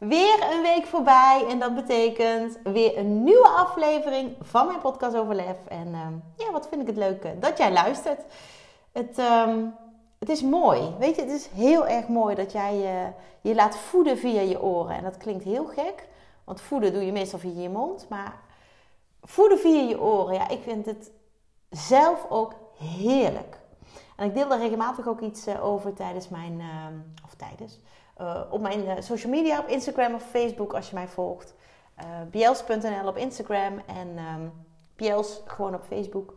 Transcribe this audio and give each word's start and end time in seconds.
Weer 0.00 0.52
een 0.52 0.62
week 0.62 0.86
voorbij 0.86 1.46
en 1.48 1.58
dat 1.58 1.74
betekent 1.74 2.58
weer 2.62 2.98
een 2.98 3.24
nieuwe 3.24 3.48
aflevering 3.48 4.36
van 4.40 4.66
mijn 4.66 4.80
podcast 4.80 5.16
over 5.16 5.34
lef. 5.34 5.66
En 5.68 5.94
ehm, 5.94 6.12
ja, 6.36 6.52
wat 6.52 6.68
vind 6.68 6.80
ik 6.80 6.86
het 6.86 6.96
leuk 6.96 7.40
dat 7.40 7.58
jij 7.58 7.72
luistert. 7.72 8.20
Het, 8.92 9.18
ehm, 9.18 9.64
het 10.18 10.28
is 10.28 10.42
mooi, 10.42 10.94
weet 10.98 11.16
je, 11.16 11.22
het 11.22 11.30
is 11.30 11.46
heel 11.46 11.86
erg 11.86 12.08
mooi 12.08 12.34
dat 12.34 12.52
jij 12.52 12.76
je, 12.76 13.10
je 13.40 13.54
laat 13.54 13.76
voeden 13.76 14.18
via 14.18 14.40
je 14.40 14.62
oren. 14.62 14.96
En 14.96 15.02
dat 15.02 15.16
klinkt 15.16 15.44
heel 15.44 15.66
gek, 15.66 16.08
want 16.44 16.60
voeden 16.60 16.92
doe 16.92 17.06
je 17.06 17.12
meestal 17.12 17.38
via 17.38 17.62
je 17.62 17.68
mond. 17.68 18.06
Maar 18.08 18.40
voeden 19.22 19.58
via 19.58 19.82
je 19.82 20.00
oren, 20.00 20.34
ja, 20.34 20.48
ik 20.48 20.62
vind 20.62 20.86
het 20.86 21.10
zelf 21.70 22.26
ook 22.28 22.54
heerlijk. 22.78 23.58
En 24.16 24.26
ik 24.26 24.34
deel 24.34 24.48
daar 24.48 24.58
regelmatig 24.58 25.06
ook 25.06 25.20
iets 25.20 25.46
eh, 25.46 25.64
over 25.64 25.94
tijdens 25.94 26.28
mijn, 26.28 26.60
ehm, 26.60 26.94
of 27.24 27.34
tijdens, 27.34 27.80
uh, 28.20 28.40
op 28.50 28.60
mijn 28.60 28.84
uh, 28.84 28.92
social 28.98 29.32
media, 29.32 29.58
op 29.58 29.66
Instagram 29.66 30.14
of 30.14 30.22
Facebook 30.22 30.74
als 30.74 30.88
je 30.88 30.94
mij 30.94 31.08
volgt. 31.08 31.54
Uh, 32.32 33.06
op 33.06 33.16
Instagram 33.16 33.82
en 33.86 34.08
um, 34.08 34.52
ehm, 34.96 35.22
gewoon 35.44 35.74
op 35.74 35.82
Facebook. 35.88 36.34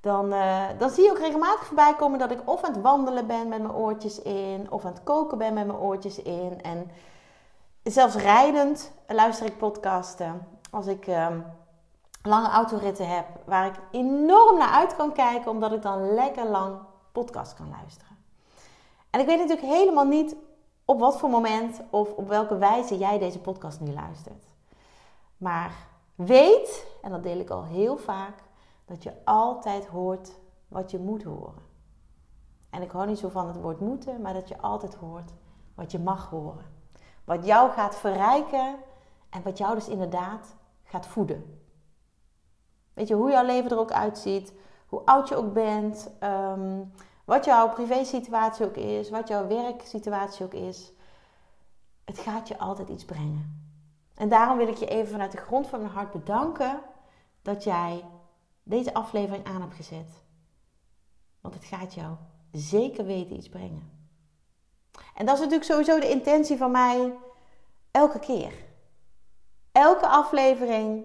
Dan, 0.00 0.34
dan 0.78 0.90
zie 0.90 1.04
je 1.04 1.10
ook 1.10 1.18
regelmatig 1.18 1.66
voorbij 1.66 1.94
komen 1.94 2.18
dat 2.18 2.30
ik 2.30 2.38
of 2.44 2.64
aan 2.64 2.72
het 2.72 2.82
wandelen 2.82 3.26
ben 3.26 3.48
met 3.48 3.62
mijn 3.62 3.74
oortjes 3.74 4.22
in, 4.22 4.66
of 4.70 4.84
aan 4.84 4.92
het 4.92 5.02
koken 5.02 5.38
ben 5.38 5.54
met 5.54 5.66
mijn 5.66 5.78
oortjes 5.78 6.22
in. 6.22 6.58
En 6.62 6.90
zelfs 7.82 8.14
rijdend 8.14 8.92
luister 9.06 9.46
ik 9.46 9.58
podcasten. 9.58 10.46
Als 10.70 10.86
ik 10.86 11.06
um, 11.06 11.44
lange 12.22 12.48
autoritten 12.48 13.08
heb, 13.08 13.26
waar 13.44 13.66
ik 13.66 13.74
enorm 13.90 14.58
naar 14.58 14.72
uit 14.72 14.96
kan 14.96 15.12
kijken, 15.12 15.50
omdat 15.50 15.72
ik 15.72 15.82
dan 15.82 16.14
lekker 16.14 16.46
lang 16.46 16.78
podcast 17.12 17.54
kan 17.54 17.68
luisteren. 17.80 18.16
En 19.10 19.20
ik 19.20 19.26
weet 19.26 19.38
natuurlijk 19.38 19.66
helemaal 19.66 20.04
niet 20.04 20.36
op 20.90 21.00
wat 21.00 21.18
voor 21.18 21.30
moment 21.30 21.80
of 21.90 22.14
op 22.14 22.28
welke 22.28 22.58
wijze 22.58 22.98
jij 22.98 23.18
deze 23.18 23.38
podcast 23.38 23.80
nu 23.80 23.92
luistert. 23.92 24.44
Maar 25.36 25.72
weet, 26.14 26.86
en 27.02 27.10
dat 27.10 27.22
deel 27.22 27.38
ik 27.38 27.50
al 27.50 27.64
heel 27.64 27.96
vaak, 27.96 28.42
dat 28.84 29.02
je 29.02 29.12
altijd 29.24 29.86
hoort 29.86 30.32
wat 30.68 30.90
je 30.90 30.98
moet 30.98 31.22
horen. 31.22 31.62
En 32.70 32.82
ik 32.82 32.90
hou 32.90 33.06
niet 33.06 33.18
zo 33.18 33.28
van 33.28 33.46
het 33.46 33.60
woord 33.60 33.80
moeten, 33.80 34.20
maar 34.20 34.32
dat 34.32 34.48
je 34.48 34.60
altijd 34.60 34.94
hoort 34.94 35.32
wat 35.74 35.92
je 35.92 35.98
mag 35.98 36.30
horen. 36.30 36.64
Wat 37.24 37.46
jou 37.46 37.70
gaat 37.70 37.96
verrijken 37.96 38.76
en 39.30 39.42
wat 39.42 39.58
jou 39.58 39.74
dus 39.74 39.88
inderdaad 39.88 40.56
gaat 40.82 41.06
voeden. 41.06 41.60
Weet 42.94 43.08
je, 43.08 43.14
hoe 43.14 43.30
jouw 43.30 43.44
leven 43.44 43.70
er 43.70 43.78
ook 43.78 43.92
uitziet, 43.92 44.52
hoe 44.86 45.04
oud 45.04 45.28
je 45.28 45.36
ook 45.36 45.52
bent, 45.52 46.10
ehm, 46.18 46.80
wat 47.28 47.44
jouw 47.44 47.68
privésituatie 47.68 48.66
ook 48.66 48.76
is, 48.76 49.10
wat 49.10 49.28
jouw 49.28 49.46
werksituatie 49.46 50.44
ook 50.44 50.54
is. 50.54 50.92
Het 52.04 52.18
gaat 52.18 52.48
je 52.48 52.58
altijd 52.58 52.88
iets 52.88 53.04
brengen. 53.04 53.70
En 54.14 54.28
daarom 54.28 54.56
wil 54.56 54.68
ik 54.68 54.76
je 54.76 54.86
even 54.86 55.08
vanuit 55.08 55.32
de 55.32 55.38
grond 55.38 55.66
van 55.66 55.80
mijn 55.80 55.92
hart 55.92 56.12
bedanken 56.12 56.80
dat 57.42 57.64
jij 57.64 58.04
deze 58.62 58.94
aflevering 58.94 59.44
aan 59.46 59.60
hebt 59.60 59.74
gezet. 59.74 60.22
Want 61.40 61.54
het 61.54 61.64
gaat 61.64 61.94
jou 61.94 62.16
zeker 62.52 63.04
weten 63.04 63.36
iets 63.36 63.48
brengen. 63.48 63.90
En 65.14 65.26
dat 65.26 65.34
is 65.34 65.40
natuurlijk 65.40 65.70
sowieso 65.70 66.00
de 66.00 66.10
intentie 66.10 66.56
van 66.56 66.70
mij 66.70 67.12
elke 67.90 68.18
keer. 68.18 68.52
Elke 69.72 70.06
aflevering 70.06 71.04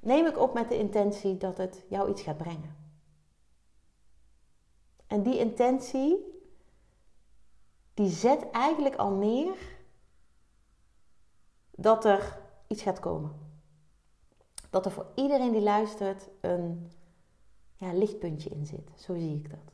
neem 0.00 0.26
ik 0.26 0.38
op 0.38 0.54
met 0.54 0.68
de 0.68 0.78
intentie 0.78 1.36
dat 1.36 1.56
het 1.56 1.84
jou 1.88 2.10
iets 2.10 2.22
gaat 2.22 2.36
brengen. 2.36 2.85
En 5.06 5.22
die 5.22 5.38
intentie, 5.38 6.16
die 7.94 8.10
zet 8.10 8.50
eigenlijk 8.50 8.96
al 8.96 9.10
neer 9.10 9.56
dat 11.70 12.04
er 12.04 12.38
iets 12.66 12.82
gaat 12.82 13.00
komen. 13.00 13.44
Dat 14.70 14.84
er 14.84 14.92
voor 14.92 15.06
iedereen 15.14 15.52
die 15.52 15.62
luistert 15.62 16.28
een 16.40 16.92
ja, 17.74 17.92
lichtpuntje 17.92 18.50
in 18.50 18.66
zit. 18.66 18.90
Zo 18.96 19.14
zie 19.14 19.36
ik 19.36 19.50
dat. 19.50 19.72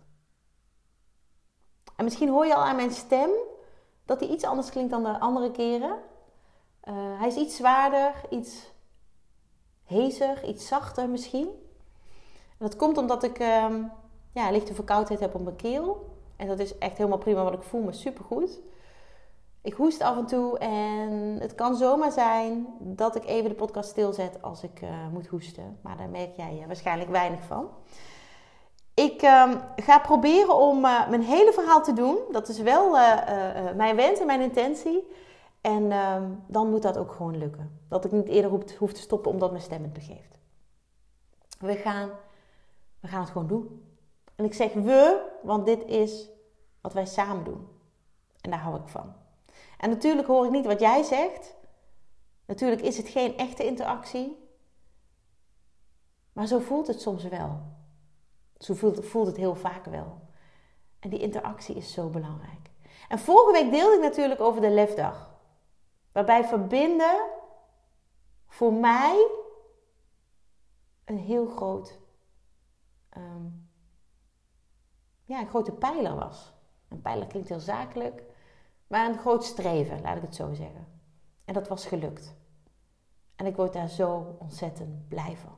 En 1.96 2.04
misschien 2.04 2.28
hoor 2.28 2.46
je 2.46 2.54
al 2.54 2.64
aan 2.64 2.76
mijn 2.76 2.92
stem 2.92 3.30
dat 4.04 4.20
hij 4.20 4.28
iets 4.28 4.44
anders 4.44 4.70
klinkt 4.70 4.90
dan 4.90 5.02
de 5.02 5.20
andere 5.20 5.50
keren. 5.50 5.98
Uh, 6.84 7.18
hij 7.18 7.28
is 7.28 7.36
iets 7.36 7.56
zwaarder, 7.56 8.14
iets 8.30 8.72
hezer, 9.84 10.44
iets 10.44 10.66
zachter 10.66 11.08
misschien. 11.08 11.48
En 12.48 12.68
dat 12.68 12.76
komt 12.76 12.96
omdat 12.96 13.22
ik 13.22 13.40
uh, 13.40 13.84
ja, 14.32 14.50
lichte 14.50 14.74
verkoudheid 14.74 15.20
heb 15.20 15.34
op 15.34 15.42
mijn 15.42 15.56
keel. 15.56 16.10
En 16.36 16.46
dat 16.46 16.58
is 16.58 16.78
echt 16.78 16.96
helemaal 16.96 17.18
prima, 17.18 17.44
wat 17.44 17.52
ik 17.52 17.62
voel 17.62 17.82
me 17.82 17.92
supergoed. 17.92 18.60
Ik 19.62 19.72
hoest 19.72 20.00
af 20.00 20.16
en 20.16 20.26
toe 20.26 20.58
en 20.58 21.10
het 21.40 21.54
kan 21.54 21.76
zomaar 21.76 22.12
zijn 22.12 22.66
dat 22.78 23.16
ik 23.16 23.24
even 23.24 23.48
de 23.48 23.54
podcast 23.54 23.90
stilzet 23.90 24.42
als 24.42 24.62
ik 24.62 24.82
uh, 24.82 24.90
moet 25.12 25.26
hoesten. 25.26 25.78
Maar 25.82 25.96
daar 25.96 26.08
merk 26.08 26.36
jij 26.36 26.58
uh, 26.60 26.66
waarschijnlijk 26.66 27.10
weinig 27.10 27.44
van. 27.44 27.68
Ik 28.94 29.22
uh, 29.22 29.52
ga 29.76 29.98
proberen 29.98 30.56
om 30.56 30.84
eh, 30.84 31.08
mijn 31.08 31.22
hele 31.22 31.52
verhaal 31.52 31.82
te 31.82 31.92
doen. 31.92 32.18
Dat 32.30 32.48
is 32.48 32.58
wel 32.58 32.90
mijn 33.76 33.96
wens 33.96 34.20
en 34.20 34.26
mijn 34.26 34.40
intentie. 34.40 35.08
En 35.60 35.92
ehm, 35.92 36.30
dan 36.46 36.70
moet 36.70 36.82
dat 36.82 36.98
ook 36.98 37.12
gewoon 37.12 37.38
lukken. 37.38 37.80
Dat 37.88 38.04
ik 38.04 38.12
niet 38.12 38.28
eerder 38.28 38.50
hoef 38.78 38.92
te 38.92 39.00
stoppen 39.00 39.30
omdat 39.30 39.50
mijn 39.50 39.62
stem 39.62 39.82
het 39.82 39.92
begeeft. 39.92 40.38
We 41.58 41.74
gaan, 41.74 42.10
we 43.00 43.08
gaan 43.08 43.20
het 43.20 43.30
gewoon 43.30 43.48
doen. 43.48 43.91
En 44.42 44.48
ik 44.48 44.54
zeg 44.54 44.72
we, 44.72 45.30
want 45.42 45.66
dit 45.66 45.84
is 45.84 46.30
wat 46.80 46.92
wij 46.92 47.06
samen 47.06 47.44
doen. 47.44 47.68
En 48.40 48.50
daar 48.50 48.60
hou 48.60 48.80
ik 48.80 48.88
van. 48.88 49.14
En 49.78 49.90
natuurlijk 49.90 50.28
hoor 50.28 50.44
ik 50.44 50.50
niet 50.50 50.66
wat 50.66 50.80
jij 50.80 51.02
zegt. 51.02 51.54
Natuurlijk 52.46 52.82
is 52.82 52.96
het 52.96 53.08
geen 53.08 53.36
echte 53.36 53.64
interactie. 53.64 54.48
Maar 56.32 56.46
zo 56.46 56.58
voelt 56.58 56.86
het 56.86 57.00
soms 57.00 57.24
wel. 57.24 57.62
Zo 58.58 58.74
voelt, 58.74 59.26
het 59.26 59.36
heel 59.36 59.54
vaak 59.54 59.84
wel. 59.84 60.20
En 60.98 61.10
die 61.10 61.20
interactie 61.20 61.74
is 61.76 61.92
zo 61.92 62.08
belangrijk. 62.08 62.70
En 63.08 63.18
vorige 63.18 63.52
week 63.52 63.70
deelde 63.70 63.96
ik 63.96 64.02
natuurlijk 64.02 64.40
over 64.40 64.60
de 64.60 64.70
lefdag. 64.70 65.30
Waarbij 66.12 66.44
verbinden 66.44 67.26
voor 68.46 68.72
mij 68.72 69.30
een 71.04 71.18
heel 71.18 71.46
groot, 71.46 71.98
ehm, 73.08 73.46
ja, 75.32 75.40
een 75.40 75.48
grote 75.48 75.72
pijler 75.72 76.14
was. 76.14 76.52
Een 76.88 77.02
pijler 77.02 77.26
klinkt 77.26 77.48
heel 77.48 77.60
zakelijk, 77.60 78.22
maar 78.86 79.08
een 79.08 79.18
groot 79.18 79.44
streven, 79.44 80.00
laat 80.00 80.16
ik 80.16 80.22
het 80.22 80.34
zo 80.34 80.52
zeggen. 80.54 80.86
En 81.44 81.54
dat 81.54 81.68
was 81.68 81.86
gelukt. 81.86 82.34
En 83.36 83.46
ik 83.46 83.56
word 83.56 83.72
daar 83.72 83.88
zo 83.88 84.36
ontzettend 84.38 85.08
blij 85.08 85.36
van. 85.36 85.56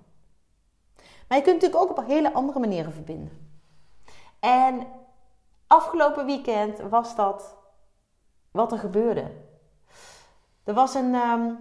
Maar 1.29 1.39
je 1.39 1.45
kunt 1.45 1.63
natuurlijk 1.63 1.83
ook 1.83 1.99
op 1.99 2.07
hele 2.07 2.33
andere 2.33 2.59
manieren 2.59 2.93
verbinden. 2.93 3.59
En 4.41 4.87
afgelopen 5.67 6.27
weekend 6.27 6.79
was 6.79 7.17
dat 7.17 7.57
wat 8.51 8.73
er 8.73 8.79
gebeurde. 8.79 9.31
Er 10.65 10.75
was 10.75 10.95
een 10.95 11.15
um, 11.15 11.59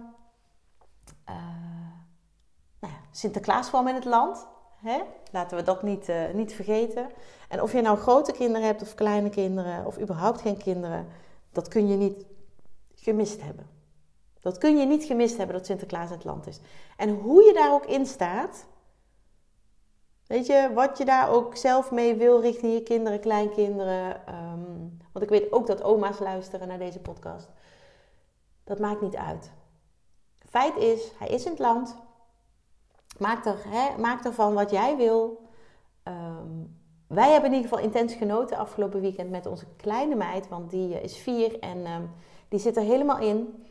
nou 2.80 2.92
Sinterklaas 3.10 3.68
kwam 3.68 3.88
in 3.88 3.94
het 3.94 4.04
land. 4.04 4.48
Hè? 4.76 5.02
Laten 5.34 5.56
we 5.56 5.62
dat 5.62 5.82
niet, 5.82 6.08
uh, 6.08 6.30
niet 6.32 6.54
vergeten. 6.54 7.08
En 7.48 7.62
of 7.62 7.72
je 7.72 7.80
nou 7.80 7.98
grote 7.98 8.32
kinderen 8.32 8.66
hebt 8.66 8.82
of 8.82 8.94
kleine 8.94 9.28
kinderen 9.28 9.86
of 9.86 9.98
überhaupt 9.98 10.40
geen 10.40 10.56
kinderen, 10.56 11.06
dat 11.52 11.68
kun 11.68 11.88
je 11.88 11.96
niet 11.96 12.24
gemist 12.94 13.42
hebben. 13.42 13.66
Dat 14.40 14.58
kun 14.58 14.76
je 14.76 14.86
niet 14.86 15.04
gemist 15.04 15.36
hebben 15.36 15.56
dat 15.56 15.66
Sinterklaas 15.66 16.08
in 16.08 16.14
het 16.14 16.24
land 16.24 16.46
is. 16.46 16.60
En 16.96 17.10
hoe 17.10 17.42
je 17.42 17.52
daar 17.52 17.72
ook 17.72 17.86
in 17.86 18.06
staat, 18.06 18.66
weet 20.26 20.46
je, 20.46 20.70
wat 20.74 20.98
je 20.98 21.04
daar 21.04 21.30
ook 21.30 21.56
zelf 21.56 21.90
mee 21.90 22.14
wil 22.14 22.40
richting 22.40 22.72
je 22.72 22.82
kinderen, 22.82 23.20
kleinkinderen. 23.20 24.34
Um, 24.34 24.98
want 25.12 25.24
ik 25.24 25.30
weet 25.30 25.52
ook 25.52 25.66
dat 25.66 25.82
oma's 25.82 26.18
luisteren 26.18 26.68
naar 26.68 26.78
deze 26.78 27.00
podcast. 27.00 27.48
Dat 28.64 28.78
maakt 28.78 29.00
niet 29.00 29.16
uit. 29.16 29.50
Feit 30.48 30.76
is, 30.76 31.12
hij 31.18 31.28
is 31.28 31.44
in 31.44 31.50
het 31.50 31.60
land. 31.60 31.96
Maak, 33.18 33.44
er, 33.46 33.58
hè, 33.66 33.98
maak 33.98 34.24
ervan 34.24 34.54
wat 34.54 34.70
jij 34.70 34.96
wil. 34.96 35.42
Um, 36.04 36.76
wij 37.06 37.30
hebben 37.30 37.50
in 37.50 37.56
ieder 37.56 37.70
geval 37.70 37.84
intens 37.84 38.14
genoten 38.14 38.56
afgelopen 38.56 39.00
weekend 39.00 39.30
met 39.30 39.46
onze 39.46 39.66
kleine 39.76 40.14
meid. 40.14 40.48
Want 40.48 40.70
die 40.70 40.94
eh, 40.94 41.04
is 41.04 41.16
vier 41.16 41.58
en 41.58 41.86
um, 41.86 42.10
die 42.48 42.58
zit 42.58 42.76
er 42.76 42.82
helemaal 42.82 43.18
in. 43.18 43.64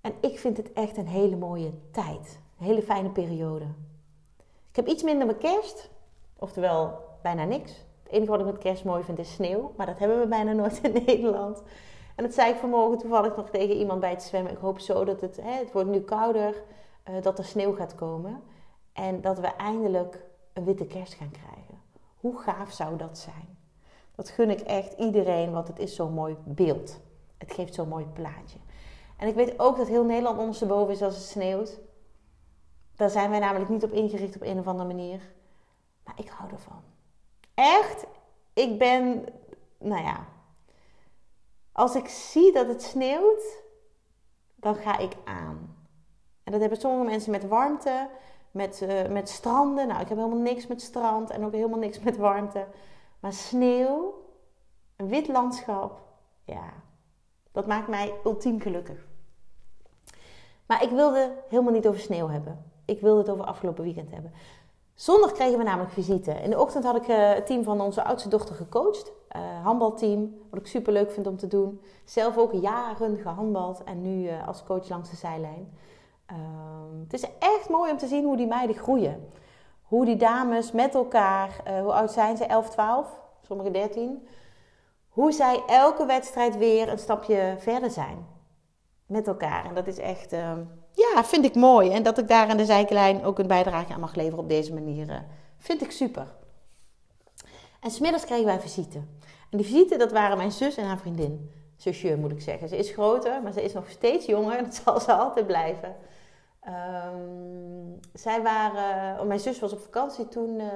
En 0.00 0.12
ik 0.20 0.38
vind 0.38 0.56
het 0.56 0.72
echt 0.72 0.96
een 0.96 1.08
hele 1.08 1.36
mooie 1.36 1.72
tijd. 1.90 2.40
Een 2.58 2.66
hele 2.66 2.82
fijne 2.82 3.10
periode. 3.10 3.64
Ik 4.70 4.76
heb 4.76 4.86
iets 4.86 5.02
minder 5.02 5.26
met 5.26 5.38
kerst. 5.38 5.90
Oftewel, 6.38 6.98
bijna 7.22 7.44
niks. 7.44 7.70
Het 8.02 8.12
enige 8.12 8.30
wat 8.30 8.40
ik 8.40 8.46
met 8.46 8.58
kerst 8.58 8.84
mooi 8.84 9.02
vind 9.02 9.18
is 9.18 9.32
sneeuw. 9.32 9.72
Maar 9.76 9.86
dat 9.86 9.98
hebben 9.98 10.20
we 10.20 10.26
bijna 10.26 10.52
nooit 10.52 10.80
in 10.82 10.92
Nederland. 11.06 11.62
En 12.16 12.24
dat 12.24 12.34
zei 12.34 12.52
ik 12.52 12.58
vanmorgen 12.58 12.98
toevallig 12.98 13.36
nog 13.36 13.50
tegen 13.50 13.76
iemand 13.76 14.00
bij 14.00 14.10
het 14.10 14.22
zwemmen. 14.22 14.52
Ik 14.52 14.58
hoop 14.58 14.78
zo 14.78 15.04
dat 15.04 15.20
het, 15.20 15.36
hè, 15.36 15.52
het 15.52 15.72
wordt 15.72 15.88
nu 15.88 16.00
kouder, 16.00 16.62
uh, 17.10 17.22
dat 17.22 17.38
er 17.38 17.44
sneeuw 17.44 17.74
gaat 17.74 17.94
komen. 17.94 18.42
En 18.92 19.20
dat 19.20 19.38
we 19.38 19.46
eindelijk 19.46 20.24
een 20.52 20.64
witte 20.64 20.86
kerst 20.86 21.14
gaan 21.14 21.30
krijgen. 21.30 21.82
Hoe 22.16 22.38
gaaf 22.38 22.72
zou 22.72 22.96
dat 22.96 23.18
zijn? 23.18 23.58
Dat 24.14 24.28
gun 24.28 24.50
ik 24.50 24.60
echt 24.60 24.92
iedereen, 24.92 25.52
want 25.52 25.68
het 25.68 25.78
is 25.78 25.94
zo'n 25.94 26.12
mooi 26.12 26.36
beeld. 26.44 27.00
Het 27.38 27.52
geeft 27.52 27.74
zo'n 27.74 27.88
mooi 27.88 28.06
plaatje. 28.06 28.58
En 29.16 29.28
ik 29.28 29.34
weet 29.34 29.58
ook 29.58 29.76
dat 29.76 29.88
heel 29.88 30.04
Nederland 30.04 30.38
ondersteboven 30.38 30.94
is 30.94 31.02
als 31.02 31.14
het 31.14 31.24
sneeuwt. 31.24 31.80
Daar 32.96 33.10
zijn 33.10 33.30
wij 33.30 33.38
namelijk 33.38 33.70
niet 33.70 33.84
op 33.84 33.92
ingericht 33.92 34.36
op 34.36 34.42
een 34.42 34.58
of 34.58 34.66
andere 34.66 34.88
manier. 34.88 35.20
Maar 36.04 36.14
ik 36.18 36.28
hou 36.28 36.50
ervan. 36.50 36.82
Echt, 37.54 38.06
ik 38.52 38.78
ben, 38.78 39.24
nou 39.78 40.02
ja, 40.02 40.26
als 41.72 41.94
ik 41.94 42.08
zie 42.08 42.52
dat 42.52 42.66
het 42.66 42.82
sneeuwt, 42.82 43.62
dan 44.54 44.74
ga 44.74 44.98
ik 44.98 45.12
aan. 45.24 45.77
En 46.48 46.54
dat 46.54 46.62
hebben 46.62 46.80
sommige 46.80 47.10
mensen 47.10 47.30
met 47.30 47.48
warmte, 47.48 48.08
met, 48.50 48.80
uh, 48.82 49.06
met 49.06 49.28
stranden. 49.28 49.88
Nou, 49.88 50.00
ik 50.00 50.08
heb 50.08 50.16
helemaal 50.16 50.38
niks 50.38 50.66
met 50.66 50.82
strand 50.82 51.30
en 51.30 51.44
ook 51.44 51.52
helemaal 51.52 51.78
niks 51.78 52.00
met 52.00 52.16
warmte. 52.16 52.66
Maar 53.20 53.32
sneeuw, 53.32 54.14
een 54.96 55.08
wit 55.08 55.28
landschap, 55.28 56.00
ja, 56.44 56.72
dat 57.52 57.66
maakt 57.66 57.88
mij 57.88 58.14
ultiem 58.24 58.60
gelukkig. 58.60 59.06
Maar 60.66 60.82
ik 60.82 60.90
wilde 60.90 61.32
helemaal 61.48 61.72
niet 61.72 61.86
over 61.86 62.00
sneeuw 62.00 62.28
hebben. 62.28 62.64
Ik 62.84 63.00
wilde 63.00 63.20
het 63.20 63.30
over 63.30 63.44
afgelopen 63.44 63.84
weekend 63.84 64.10
hebben. 64.10 64.32
Zondag 64.94 65.32
kregen 65.32 65.58
we 65.58 65.64
namelijk 65.64 65.92
visite. 65.92 66.32
In 66.32 66.50
de 66.50 66.60
ochtend 66.60 66.84
had 66.84 66.96
ik 66.96 67.08
uh, 67.08 67.32
het 67.32 67.46
team 67.46 67.64
van 67.64 67.80
onze 67.80 68.04
oudste 68.04 68.28
dochter 68.28 68.54
gecoacht. 68.54 69.12
Uh, 69.36 69.64
handbalteam, 69.64 70.38
wat 70.50 70.60
ik 70.60 70.66
super 70.66 70.92
leuk 70.92 71.10
vind 71.10 71.26
om 71.26 71.36
te 71.36 71.48
doen. 71.48 71.80
Zelf 72.04 72.36
ook 72.36 72.52
jaren 72.52 73.16
gehandbald 73.16 73.84
en 73.84 74.02
nu 74.02 74.28
als 74.46 74.64
coach 74.64 74.88
langs 74.88 75.10
de 75.10 75.16
zijlijn. 75.16 75.68
Ehm, 76.28 77.00
het 77.02 77.12
is 77.12 77.24
echt 77.38 77.68
mooi 77.68 77.90
om 77.90 77.98
te 77.98 78.06
zien 78.06 78.24
hoe 78.24 78.36
die 78.36 78.46
meiden 78.46 78.76
groeien. 78.76 79.28
Hoe 79.82 80.04
die 80.04 80.16
dames 80.16 80.72
met 80.72 80.94
elkaar, 80.94 81.60
hoe 81.82 81.92
oud 81.92 82.12
zijn 82.12 82.36
ze? 82.36 82.44
11, 82.44 82.70
12, 82.70 83.08
sommige 83.42 83.70
13. 83.70 84.28
Hoe 85.08 85.32
zij 85.32 85.62
elke 85.66 86.06
wedstrijd 86.06 86.56
weer 86.56 86.88
een 86.88 86.98
stapje 86.98 87.54
verder 87.58 87.90
zijn 87.90 88.26
met 89.08 89.26
elkaar. 89.26 89.64
En 89.64 89.74
dat 89.74 89.86
is 89.86 89.98
echt, 89.98 90.32
ehm, 90.32 90.60
ja, 90.92 91.24
vind 91.24 91.44
ik 91.44 91.54
mooi. 91.54 91.90
En 91.90 92.02
dat 92.02 92.18
ik 92.18 92.28
daar 92.28 92.48
aan 92.48 92.56
de 92.56 92.64
zijlijn 92.64 93.24
ook 93.24 93.38
een 93.38 93.46
bijdrage 93.46 93.92
aan 93.92 94.00
mag 94.00 94.14
leveren 94.14 94.38
op 94.38 94.48
deze 94.48 94.74
manier, 94.74 95.08
uh, 95.08 95.16
vind 95.58 95.82
ik 95.82 95.90
super. 95.90 96.26
En 97.80 97.90
smiddags 97.90 98.24
kregen 98.24 98.44
wij 98.44 98.60
visite. 98.60 98.98
En 99.50 99.58
die 99.58 99.66
visite, 99.66 99.96
dat 99.96 100.12
waren 100.12 100.36
mijn 100.36 100.52
zus 100.52 100.76
en 100.76 100.86
haar 100.86 100.98
vriendin. 100.98 101.50
Zusje 101.76 102.16
moet 102.16 102.32
ik 102.32 102.40
zeggen. 102.40 102.68
Ze 102.68 102.76
is 102.76 102.90
groter, 102.90 103.42
maar 103.42 103.52
ze 103.52 103.62
is 103.62 103.72
nog 103.72 103.90
steeds 103.90 104.26
jonger. 104.26 104.56
En 104.56 104.64
dat 104.70 104.74
zal 104.74 105.00
ze 105.00 105.12
altijd 105.12 105.46
blijven. 105.46 105.96
Um, 106.68 108.00
zij 108.12 108.42
waren, 108.42 109.20
oh, 109.20 109.26
mijn 109.26 109.40
zus 109.40 109.60
was 109.60 109.72
op 109.72 109.80
vakantie 109.80 110.28
toen 110.28 110.60
uh, 110.60 110.66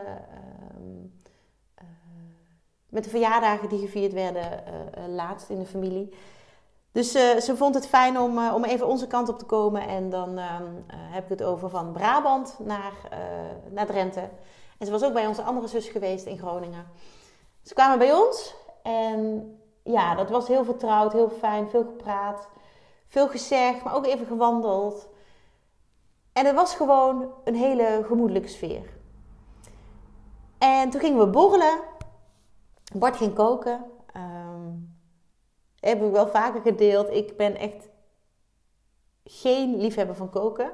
met 2.88 3.04
de 3.04 3.10
verjaardagen 3.10 3.68
die 3.68 3.78
gevierd 3.78 4.12
werden 4.12 4.62
laatst 5.08 5.50
in 5.50 5.58
de 5.58 5.66
familie. 5.66 6.14
Dus 6.92 7.10
ze 7.44 7.56
vond 7.56 7.74
het 7.74 7.86
fijn 7.86 8.18
om, 8.18 8.48
om 8.48 8.64
even 8.64 8.86
onze 8.86 9.06
kant 9.06 9.28
op 9.28 9.38
te 9.38 9.44
komen. 9.44 9.88
En 9.88 10.10
dan 10.10 10.38
uh, 10.38 10.44
heb 10.88 11.22
ik 11.22 11.28
het 11.28 11.42
over 11.42 11.68
van 11.70 11.92
Brabant 11.92 12.56
naar, 12.58 12.92
naar 13.70 13.86
Drenthe. 13.86 14.28
En 14.78 14.86
ze 14.86 14.92
was 14.92 15.04
ook 15.04 15.12
bij 15.12 15.26
onze 15.26 15.42
andere 15.42 15.68
zus 15.68 15.88
geweest 15.88 16.26
in 16.26 16.38
Groningen. 16.38 16.86
Ze 17.62 17.74
kwamen 17.74 17.98
bij 17.98 18.12
ons 18.12 18.54
en 18.82 19.52
ja, 19.82 20.14
dat 20.14 20.30
was 20.30 20.48
heel 20.48 20.64
vertrouwd, 20.64 21.12
heel 21.12 21.30
fijn, 21.30 21.70
veel 21.70 21.84
gepraat, 21.84 22.48
veel 23.06 23.28
gezegd, 23.28 23.84
maar 23.84 23.94
ook 23.94 24.06
even 24.06 24.26
gewandeld. 24.26 25.08
En 26.32 26.46
het 26.46 26.54
was 26.54 26.74
gewoon 26.74 27.32
een 27.44 27.54
hele 27.54 28.02
gemoedelijke 28.06 28.48
sfeer. 28.48 29.00
En 30.58 30.90
toen 30.90 31.00
gingen 31.00 31.18
we 31.18 31.26
borrelen. 31.26 31.80
Bart 32.94 33.16
ging 33.16 33.34
koken. 33.34 33.84
Um, 34.16 34.96
heb 35.80 36.02
ik 36.02 36.12
wel 36.12 36.28
vaker 36.28 36.60
gedeeld. 36.60 37.10
Ik 37.10 37.36
ben 37.36 37.56
echt 37.56 37.88
geen 39.24 39.76
liefhebber 39.76 40.16
van 40.16 40.30
koken. 40.30 40.70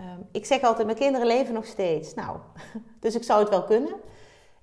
Um, 0.00 0.28
ik 0.32 0.46
zeg 0.46 0.62
altijd, 0.62 0.86
mijn 0.86 0.98
kinderen 0.98 1.26
leven 1.26 1.54
nog 1.54 1.66
steeds. 1.66 2.14
Nou, 2.14 2.38
dus 3.00 3.14
ik 3.14 3.22
zou 3.22 3.40
het 3.40 3.48
wel 3.48 3.64
kunnen. 3.64 3.94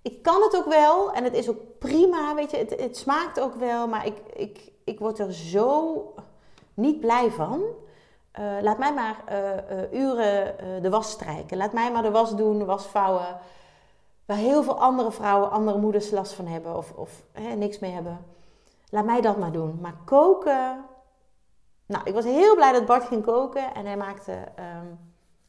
Ik 0.02 0.24
kan 0.24 0.42
het 0.42 0.56
ook 0.56 0.66
wel 0.66 1.12
en 1.12 1.24
het 1.24 1.34
is 1.34 1.50
ook 1.50 1.78
prima, 1.80 2.36
weet 2.36 2.52
je. 2.52 2.58
Het, 2.58 2.80
het 2.80 2.98
smaakt 2.98 3.40
ook 3.40 3.56
wel, 3.56 3.88
maar 3.88 4.06
ik, 4.06 4.18
ik, 4.34 4.72
ik 4.84 5.00
word 5.00 5.20
er 5.20 5.34
zo 5.34 6.14
niet 6.74 7.00
blij 7.00 7.32
van. 7.32 7.64
Uh, 8.40 8.62
laat 8.62 8.78
mij 8.78 8.94
maar 8.94 9.24
uh, 9.32 9.78
uh, 9.78 9.94
uren 9.94 10.56
de 10.82 10.90
was 10.90 11.12
strijken. 11.12 11.58
Laat 11.58 11.74
mij 11.74 11.92
maar 11.92 12.02
de 12.02 12.12
was 12.12 12.36
doen, 12.36 12.60
de 12.60 12.66
was 12.66 12.86
vouwen. 12.86 13.40
Waar 14.26 14.38
heel 14.38 14.64
veel 14.64 14.80
andere 14.80 15.12
vrouwen, 15.12 15.52
andere 15.52 15.78
moeders 15.78 16.12
last 16.12 16.34
van 16.34 16.48
hebben 16.48 16.78
of, 16.78 16.92
of 16.92 17.24
hè, 17.32 17.56
niks 17.56 17.80
mee 17.80 17.92
hebben. 17.92 18.26
Laat 18.90 19.06
mij 19.06 19.22
dat 19.22 19.38
maar 19.38 19.52
doen. 19.52 19.78
Maar 19.82 19.96
koken. 20.06 20.86
Nou, 21.86 22.04
ik 22.06 22.14
was 22.14 22.24
heel 22.24 22.56
blij 22.56 22.72
dat 22.72 22.86
Bart 22.86 23.04
ging 23.04 23.24
koken. 23.24 23.74
En 23.74 23.86
hij 23.86 23.98
maakte 23.98 24.32
um, 24.32 25.00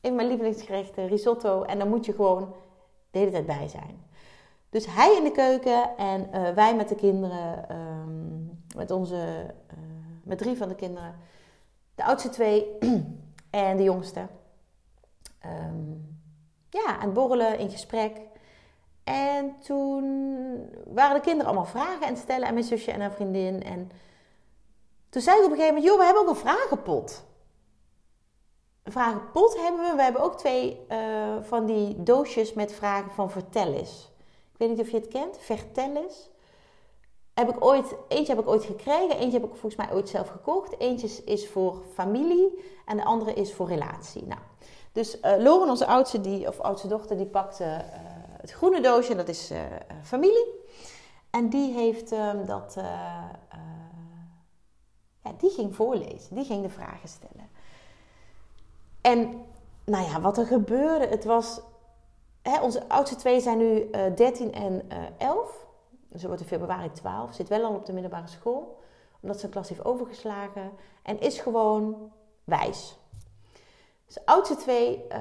een 0.01 0.15
mijn 0.15 0.29
lievelingsgerechten, 0.29 1.07
risotto. 1.07 1.63
En 1.63 1.79
dan 1.79 1.89
moet 1.89 2.05
je 2.05 2.13
gewoon 2.13 2.55
de 3.11 3.19
hele 3.19 3.31
tijd 3.31 3.47
bij 3.47 3.69
zijn. 3.69 4.05
Dus 4.71 4.87
hij 4.89 5.17
in 5.17 5.25
de 5.25 5.33
keuken 5.33 5.97
en 5.97 6.31
wij 6.55 6.77
met 6.77 6.89
de 6.89 6.95
kinderen. 6.95 7.77
Um, 7.77 8.65
met 8.77 8.91
onze. 8.91 9.55
Met 10.25 10.39
drie 10.39 10.57
van 10.57 10.69
de 10.69 10.75
kinderen. 10.75 11.15
De 11.95 12.05
oudste 12.05 12.29
twee 12.29 12.79
en 13.51 13.77
de 13.77 13.83
jongste. 13.83 14.27
Um, 15.47 16.21
ja, 16.71 16.87
aan 16.87 17.01
het 17.01 17.13
borrelen, 17.13 17.59
in 17.59 17.71
gesprek. 17.71 18.21
En 19.05 19.61
toen 19.61 20.05
waren 20.87 21.15
de 21.15 21.21
kinderen 21.21 21.47
allemaal 21.47 21.71
vragen 21.71 22.03
aan 22.03 22.13
het 22.13 22.23
stellen 22.23 22.47
aan 22.47 22.55
mijn 22.55 22.67
zusje 22.67 22.91
en 22.91 23.01
haar 23.01 23.13
vriendin. 23.13 23.63
En 23.63 23.91
toen 25.09 25.23
zei 25.23 25.39
ik 25.39 25.45
op 25.45 25.51
een 25.51 25.57
gegeven 25.57 25.75
moment, 25.75 25.93
joh, 25.93 25.99
we 25.99 26.05
hebben 26.05 26.23
ook 26.23 26.29
een 26.29 26.51
vragenpot. 26.51 27.25
Een 28.83 28.93
vragenpot 28.93 29.61
hebben 29.61 29.91
we. 29.91 29.97
We 29.97 30.03
hebben 30.03 30.23
ook 30.23 30.39
twee 30.39 30.87
uh, 30.89 31.37
van 31.41 31.67
die 31.67 32.03
doosjes 32.03 32.53
met 32.53 32.73
vragen 32.73 33.11
van 33.11 33.31
Vertellis. 33.31 34.13
Ik 34.53 34.59
weet 34.59 34.69
niet 34.69 34.81
of 34.81 34.91
je 34.91 34.97
het 34.97 35.09
kent, 35.09 35.39
Vertellis. 35.39 36.31
Heb 37.35 37.49
ik 37.49 37.65
ooit, 37.65 37.95
eentje 38.09 38.35
heb 38.35 38.43
ik 38.43 38.51
ooit 38.51 38.65
gekregen, 38.65 39.17
eentje 39.17 39.41
heb 39.41 39.49
ik 39.51 39.57
volgens 39.57 39.77
mij 39.77 39.93
ooit 39.93 40.09
zelf 40.09 40.29
gekocht. 40.29 40.81
Eentje 40.81 41.25
is 41.25 41.49
voor 41.49 41.83
familie 41.95 42.65
en 42.87 42.97
de 42.97 43.05
andere 43.05 43.33
is 43.33 43.53
voor 43.53 43.69
relatie. 43.69 44.27
Nou, 44.27 44.41
dus 44.93 45.21
uh, 45.21 45.37
Loren, 45.39 45.69
onze 45.69 45.87
oudste, 45.87 46.21
die, 46.21 46.49
of 46.49 46.61
oudste 46.61 46.89
dochter, 46.89 47.17
die 47.17 47.27
pakte... 47.27 47.65
Uh, 47.65 48.11
het 48.41 48.51
groene 48.51 48.81
doosje, 48.81 49.15
dat 49.15 49.29
is 49.29 49.51
uh, 49.51 49.59
familie. 50.03 50.47
En 51.31 51.49
die 51.49 51.73
heeft 51.73 52.13
um, 52.13 52.47
dat, 52.47 52.75
ja, 55.23 55.33
die 55.39 55.51
ging 55.51 55.75
voorlezen, 55.75 56.35
die 56.35 56.45
ging 56.45 56.63
de 56.63 56.69
vragen 56.69 57.09
stellen. 57.09 57.51
En 59.01 59.45
nou 59.85 60.11
ja, 60.11 60.21
wat 60.21 60.39
er 60.39 60.47
gebeurde, 60.47 61.07
het 61.07 61.25
was, 61.25 61.61
hè, 62.43 62.61
onze 62.61 62.89
oudste 62.89 63.17
twee 63.17 63.41
zijn 63.41 63.59
nu 63.59 63.91
13 64.15 64.53
en 64.53 64.89
11. 65.19 65.67
Ze 66.19 66.27
wordt 66.27 66.41
in 66.41 66.49
februari 66.49 66.93
12, 66.93 67.35
zit 67.35 67.49
wel 67.49 67.65
al 67.65 67.75
op 67.75 67.87
de 67.87 67.93
middelbare 67.93 68.29
school, 68.29 68.81
omdat 69.21 69.39
ze 69.39 69.45
een 69.45 69.51
klas 69.51 69.69
heeft 69.69 69.85
overgeslagen. 69.85 70.73
En 71.03 71.21
is 71.21 71.39
gewoon 71.39 72.13
wijs. 72.45 72.97
De 74.07 74.23
oudste 74.25 74.57
twee, 74.57 74.97
uh, 74.97 75.19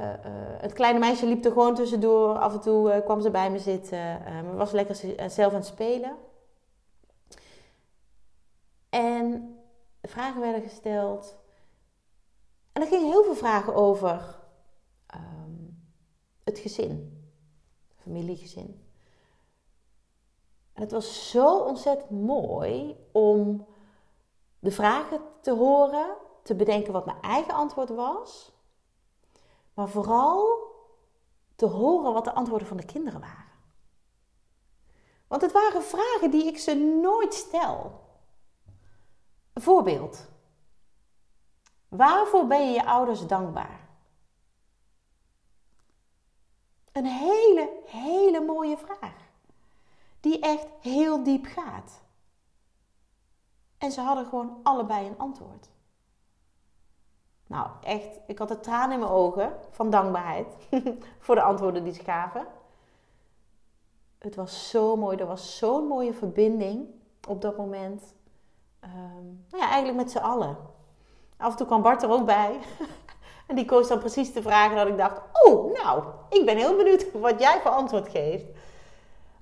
het 0.58 0.74
kleine 0.74 1.00
meisje 1.00 1.26
liep 1.26 1.46
er 1.46 1.52
gewoon 1.52 1.76
tussendoor. 1.76 2.40
Af 2.40 2.54
en 2.54 2.60
toe 2.60 2.96
uh, 2.96 3.06
kwam 3.06 3.22
ze 3.22 3.32
bij 3.32 3.52
me 3.52 3.60
zitten. 3.60 4.22
maar 4.24 4.56
was 4.56 4.72
lekker 4.72 4.96
zelf 5.30 5.54
aan 5.54 5.60
het 5.60 5.66
spelen. 5.66 6.16
En 8.90 9.56
vragen 10.02 10.42
werden 10.42 10.62
gesteld. 10.62 11.36
En 12.72 12.82
er 12.82 12.88
gingen 12.88 13.08
heel 13.08 13.24
veel 13.24 13.36
vragen 13.36 13.76
over 13.76 14.40
um, 15.16 15.84
het 16.44 16.60
gezin. 16.60 17.24
Familiegezin. 17.96 18.91
En 20.74 20.82
het 20.82 20.92
was 20.92 21.30
zo 21.30 21.58
ontzettend 21.58 22.10
mooi 22.10 22.98
om 23.12 23.68
de 24.60 24.72
vragen 24.72 25.22
te 25.42 25.52
horen, 25.52 26.16
te 26.44 26.56
bedenken 26.56 26.94
wat 26.94 27.06
mijn 27.06 27.22
eigen 27.22 27.54
antwoord 27.54 27.90
was. 27.90 28.52
Maar 29.74 29.90
vooral 29.90 30.70
te 31.56 31.66
horen 31.66 32.14
wat 32.14 32.24
de 32.24 32.34
antwoorden 32.34 32.68
van 32.68 32.78
de 32.78 32.86
kinderen 32.86 33.20
waren. 33.20 33.52
Want 35.28 35.42
het 35.42 35.52
waren 35.52 35.84
vragen 35.84 36.32
die 36.32 36.46
ik 36.46 36.58
ze 36.58 36.76
nooit 36.76 37.34
stel. 37.34 38.00
Een 39.54 39.62
voorbeeld. 39.62 40.30
Waarvoor 41.88 42.48
ben 42.48 42.68
je 42.68 42.74
je 42.74 42.86
ouders 42.86 43.28
dankbaar? 43.28 43.90
Een 46.92 47.06
hele, 47.06 47.82
hele 47.86 48.42
mooie 48.42 48.78
vraag. 48.78 49.31
Die 50.22 50.40
echt 50.40 50.68
heel 50.82 51.24
diep 51.24 51.46
gaat. 51.46 52.02
En 53.78 53.92
ze 53.92 54.02
hadden 54.02 54.26
gewoon 54.26 54.60
allebei 54.64 55.08
een 55.08 55.18
antwoord. 55.18 55.70
Nou, 57.48 57.68
echt, 57.84 58.20
ik 58.28 58.38
had 58.38 58.48
de 58.48 58.60
tranen 58.60 58.94
in 58.94 59.00
mijn 59.00 59.12
ogen 59.12 59.54
van 59.72 59.90
dankbaarheid 59.90 60.56
voor 61.26 61.36
de 61.36 61.42
antwoorden 61.42 61.84
die 61.84 61.94
ze 61.94 62.04
gaven. 62.04 62.48
Het 64.20 64.36
was 64.36 64.70
zo 64.70 64.96
mooi, 64.96 65.18
er 65.18 65.26
was 65.26 65.58
zo'n 65.58 65.88
mooie 65.88 66.14
verbinding 66.14 66.88
op 67.28 67.42
dat 67.42 67.58
moment. 67.58 68.14
Um, 68.84 69.46
nou 69.50 69.64
ja, 69.64 69.70
eigenlijk 69.70 69.98
met 69.98 70.12
z'n 70.12 70.18
allen. 70.18 70.58
Af 71.38 71.52
en 71.52 71.58
toe 71.58 71.68
kwam 71.68 71.82
Bart 71.82 72.04
er 72.04 72.10
ook 72.10 72.26
bij. 72.26 72.60
en 73.48 73.56
die 73.56 73.66
koos 73.66 73.88
dan 73.88 74.00
precies 74.00 74.34
te 74.34 74.42
vragen 74.42 74.76
dat 74.76 74.88
ik 74.88 74.98
dacht: 74.98 75.22
Oh, 75.46 75.74
nou, 75.74 76.04
ik 76.30 76.46
ben 76.46 76.58
heel 76.58 76.76
benieuwd 76.76 77.12
wat 77.28 77.40
jij 77.40 77.60
voor 77.62 77.72
antwoord 77.72 78.10
geeft. 78.10 78.46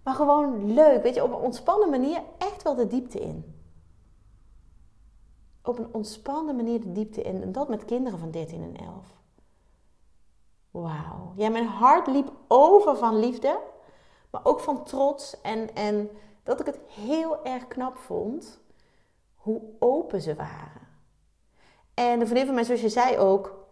Maar 0.10 0.18
gewoon 0.18 0.74
leuk, 0.74 1.04
weet 1.04 1.16
je, 1.16 1.24
op 1.24 1.32
een 1.32 1.38
ontspannen 1.38 1.89
manier 1.89 2.22
echt 2.38 2.63
wel 2.63 2.75
de 2.75 2.88
diepte 2.88 3.20
in 3.20 3.60
op 5.70 5.80
een 5.80 5.94
ontspannen 5.94 6.56
manier 6.56 6.82
de 6.82 6.92
diepte 6.92 7.22
in. 7.22 7.42
En 7.42 7.51
dat 7.51 7.70
met 7.70 7.86
kinderen 7.86 8.20
van 8.20 8.32
13 8.32 8.63
en 8.63 8.86
11. 8.86 9.06
Wauw. 10.72 11.34
Ja, 11.36 11.50
mijn 11.50 11.66
hart 11.66 12.08
liep 12.08 12.32
over 12.48 12.98
van 12.98 13.20
liefde, 13.20 13.60
maar 14.30 14.46
ook 14.46 14.60
van 14.60 14.84
trots. 14.84 15.42
En, 15.42 15.75
en 15.75 16.10
dat 16.44 16.60
ik 16.60 16.66
het 16.66 16.80
heel 16.88 17.46
erg 17.46 17.68
knap 17.68 17.98
vond 17.98 18.60
hoe 19.36 19.62
open 19.80 20.22
ze 20.22 20.36
waren. 20.36 20.88
En 21.94 22.20
de 22.20 22.25
vriendin 22.25 22.46
van 22.46 22.54
mijn 22.54 22.66
zusje 22.66 22.89
zei 22.89 23.18
ook: 23.18 23.68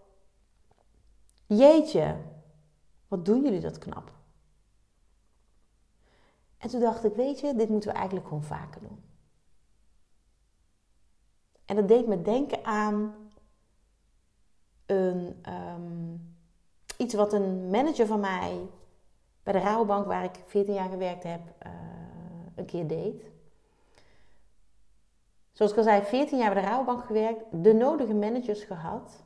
Jeetje, 1.46 2.18
wat 3.08 3.26
doen 3.26 3.44
jullie 3.44 3.62
dat 3.62 3.78
knap? 3.78 4.17
En 6.58 6.70
toen 6.70 6.80
dacht 6.80 7.04
ik: 7.04 7.14
Weet 7.14 7.40
je, 7.40 7.56
dit 7.56 7.70
moeten 7.70 7.90
we 7.90 7.96
eigenlijk 7.96 8.28
gewoon 8.28 8.44
vaker 8.44 8.82
doen. 8.82 9.04
En 11.66 11.76
dat 11.76 11.88
deed 11.88 12.08
me 12.08 12.22
denken 12.22 12.66
aan 12.66 13.16
een, 14.86 15.40
ehm, 15.42 16.16
iets 16.98 17.14
wat 17.14 17.34
een 17.34 17.70
manager 17.70 18.06
van 18.06 18.20
mij 18.20 18.68
bij 19.44 19.54
de 19.54 19.60
Rabobank, 19.60 20.06
waar 20.06 20.24
ik 20.24 20.40
14 20.46 20.74
jaar 20.74 20.90
gewerkt 20.90 21.24
heb, 21.24 21.42
uh, 21.66 21.72
een 22.56 22.66
keer 22.66 22.88
deed. 22.88 23.24
Zoals 25.52 25.72
ik 25.72 25.78
al 25.78 25.84
zei, 25.84 26.04
14 26.04 26.38
jaar 26.38 26.54
bij 26.54 26.64
de 26.64 26.68
Rabobank 26.68 27.06
gewerkt, 27.06 27.44
de 27.52 27.74
nodige 27.74 28.14
managers 28.14 28.64
gehad. 28.64 29.24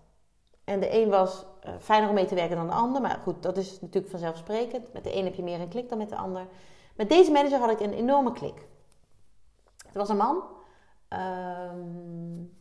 En 0.64 0.80
de 0.80 1.02
een 1.02 1.10
was 1.10 1.46
uh, 1.66 1.74
fijner 1.80 2.10
om 2.10 2.16
mee 2.16 2.26
te 2.26 2.36
werken 2.36 2.56
dan 2.56 2.68
de 2.68 2.74
ander, 2.74 3.02
maar 3.02 3.20
goed, 3.24 3.44
dat 3.44 3.58
is 3.58 3.82
natuurlijk 3.82 4.12
vanzelfsprekend. 4.12 4.94
Met 4.94 5.04
de 5.04 5.16
een 5.16 5.24
heb 5.24 5.36
je 5.36 5.44
meer 5.44 5.60
een 5.60 5.70
klik 5.70 5.90
dan 5.90 5.98
met 5.98 6.10
de 6.10 6.16
ander. 6.16 6.48
Met 6.96 7.10
deze 7.10 7.32
manager 7.32 7.60
had 7.60 7.70
ik 7.72 7.80
een 7.80 7.94
enorme 7.94 8.32
klik. 8.32 8.68
Het 9.86 9.96
was 9.96 10.10
een 10.10 10.18
man 10.18 10.44
Um, 11.14 12.58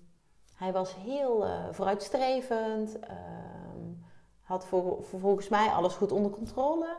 hij 0.54 0.72
was 0.72 0.94
heel 0.94 1.46
uh, 1.46 1.64
vooruitstrevend. 1.70 2.94
Um, 2.94 4.04
had 4.40 4.66
voor, 4.66 5.04
volgens 5.04 5.48
mij 5.48 5.68
alles 5.68 5.94
goed 5.94 6.12
onder 6.12 6.30
controle. 6.30 6.96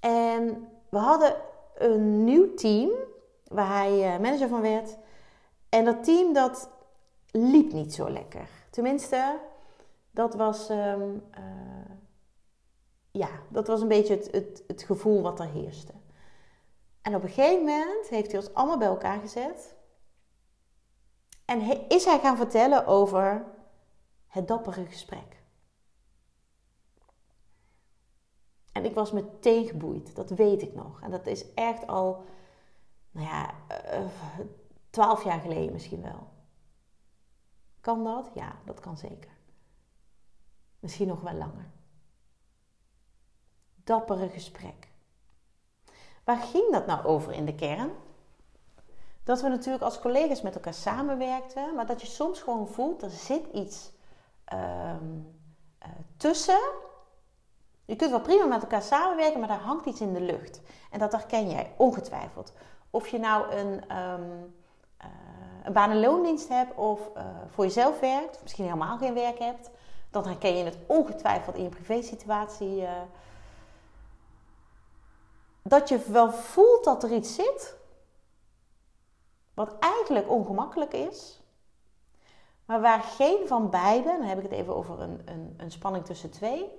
En 0.00 0.68
we 0.88 0.98
hadden 0.98 1.36
een 1.74 2.24
nieuw 2.24 2.54
team 2.54 2.90
waar 3.44 3.68
hij 3.68 4.14
uh, 4.14 4.20
manager 4.20 4.48
van 4.48 4.60
werd. 4.60 4.96
En 5.68 5.84
dat 5.84 6.04
team 6.04 6.32
dat 6.32 6.70
liep 7.30 7.72
niet 7.72 7.94
zo 7.94 8.10
lekker. 8.10 8.48
Tenminste, 8.70 9.38
dat 10.10 10.34
was, 10.34 10.70
um, 10.70 11.22
uh, 11.38 11.94
ja, 13.10 13.28
dat 13.48 13.66
was 13.66 13.80
een 13.80 13.88
beetje 13.88 14.14
het, 14.14 14.30
het, 14.30 14.64
het 14.66 14.82
gevoel 14.82 15.22
wat 15.22 15.40
er 15.40 15.48
heerste. 15.48 15.92
En 17.02 17.14
op 17.14 17.22
een 17.22 17.28
gegeven 17.28 17.64
moment 17.64 18.08
heeft 18.08 18.30
hij 18.32 18.40
ons 18.40 18.54
allemaal 18.54 18.78
bij 18.78 18.88
elkaar 18.88 19.20
gezet. 19.20 19.76
En 21.44 21.88
is 21.88 22.04
hij 22.04 22.18
gaan 22.18 22.36
vertellen 22.36 22.86
over 22.86 23.44
het 24.26 24.48
dappere 24.48 24.86
gesprek. 24.86 25.42
En 28.72 28.84
ik 28.84 28.94
was 28.94 29.12
meteen 29.12 29.66
geboeid, 29.66 30.14
dat 30.14 30.30
weet 30.30 30.62
ik 30.62 30.74
nog. 30.74 31.00
En 31.00 31.10
dat 31.10 31.26
is 31.26 31.54
echt 31.54 31.86
al, 31.86 32.24
nou 33.10 33.26
ja, 33.26 33.54
eh, 33.68 34.06
twaalf 34.90 35.24
jaar 35.24 35.40
geleden 35.40 35.72
misschien 35.72 36.02
wel. 36.02 36.28
Kan 37.80 38.04
dat? 38.04 38.30
Ja, 38.34 38.60
dat 38.64 38.80
kan 38.80 38.96
zeker. 38.96 39.30
Misschien 40.78 41.08
nog 41.08 41.20
wel 41.20 41.34
langer. 41.34 41.70
Dappere 43.74 44.28
gesprek. 44.28 44.89
Waar 46.30 46.38
ging 46.38 46.72
dat 46.72 46.86
nou 46.86 47.04
over 47.04 47.32
in 47.32 47.44
de 47.44 47.54
kern? 47.54 47.90
dat 49.24 49.40
we 49.40 49.48
natuurlijk 49.48 49.84
als 49.84 50.00
collega's 50.00 50.42
met 50.42 50.54
elkaar 50.54 50.74
samenwerkten, 50.74 51.74
maar 51.74 51.86
dat 51.86 52.00
je 52.00 52.06
soms 52.06 52.40
gewoon 52.40 52.68
voelt, 52.68 53.02
er 53.02 53.10
zit 53.10 53.46
iets 53.52 53.90
um, 54.52 55.34
uh, 55.82 55.88
tussen. 56.16 56.60
Je 57.84 57.96
kunt 57.96 58.10
wel 58.10 58.20
prima 58.20 58.44
met 58.44 58.62
elkaar 58.62 58.82
samenwerken, 58.82 59.38
maar 59.38 59.48
daar 59.48 59.60
hangt 59.60 59.86
iets 59.86 60.00
in 60.00 60.12
de 60.12 60.20
lucht. 60.20 60.60
En 60.90 60.98
dat 60.98 61.12
herken 61.12 61.50
jij 61.50 61.72
ongetwijfeld. 61.76 62.52
Of 62.90 63.08
je 63.08 63.18
nou 63.18 63.52
een, 63.52 63.96
um, 63.96 64.54
een 65.64 65.72
baan- 65.72 65.90
en 65.90 66.00
loondienst 66.00 66.48
hebt 66.48 66.76
of 66.76 67.00
uh, 67.16 67.22
voor 67.48 67.64
jezelf 67.64 68.00
werkt, 68.00 68.34
of 68.34 68.42
misschien 68.42 68.64
helemaal 68.64 68.98
geen 68.98 69.14
werk 69.14 69.38
hebt, 69.38 69.70
dan 70.10 70.26
herken 70.26 70.56
je 70.56 70.64
het 70.64 70.78
ongetwijfeld 70.86 71.56
in 71.56 71.62
je 71.62 71.68
privésituatie. 71.68 72.84
Dat 75.62 75.88
je 75.88 75.98
wel 75.98 76.32
voelt 76.32 76.84
dat 76.84 77.02
er 77.02 77.12
iets 77.12 77.34
zit, 77.34 77.76
wat 79.54 79.78
eigenlijk 79.78 80.30
ongemakkelijk 80.30 80.92
is, 80.92 81.42
maar 82.64 82.80
waar 82.80 83.02
geen 83.02 83.48
van 83.48 83.70
beiden, 83.70 84.18
dan 84.18 84.28
heb 84.28 84.38
ik 84.38 84.42
het 84.42 84.52
even 84.52 84.76
over 84.76 85.00
een, 85.00 85.22
een, 85.24 85.54
een 85.56 85.70
spanning 85.70 86.04
tussen 86.04 86.30
twee, 86.30 86.70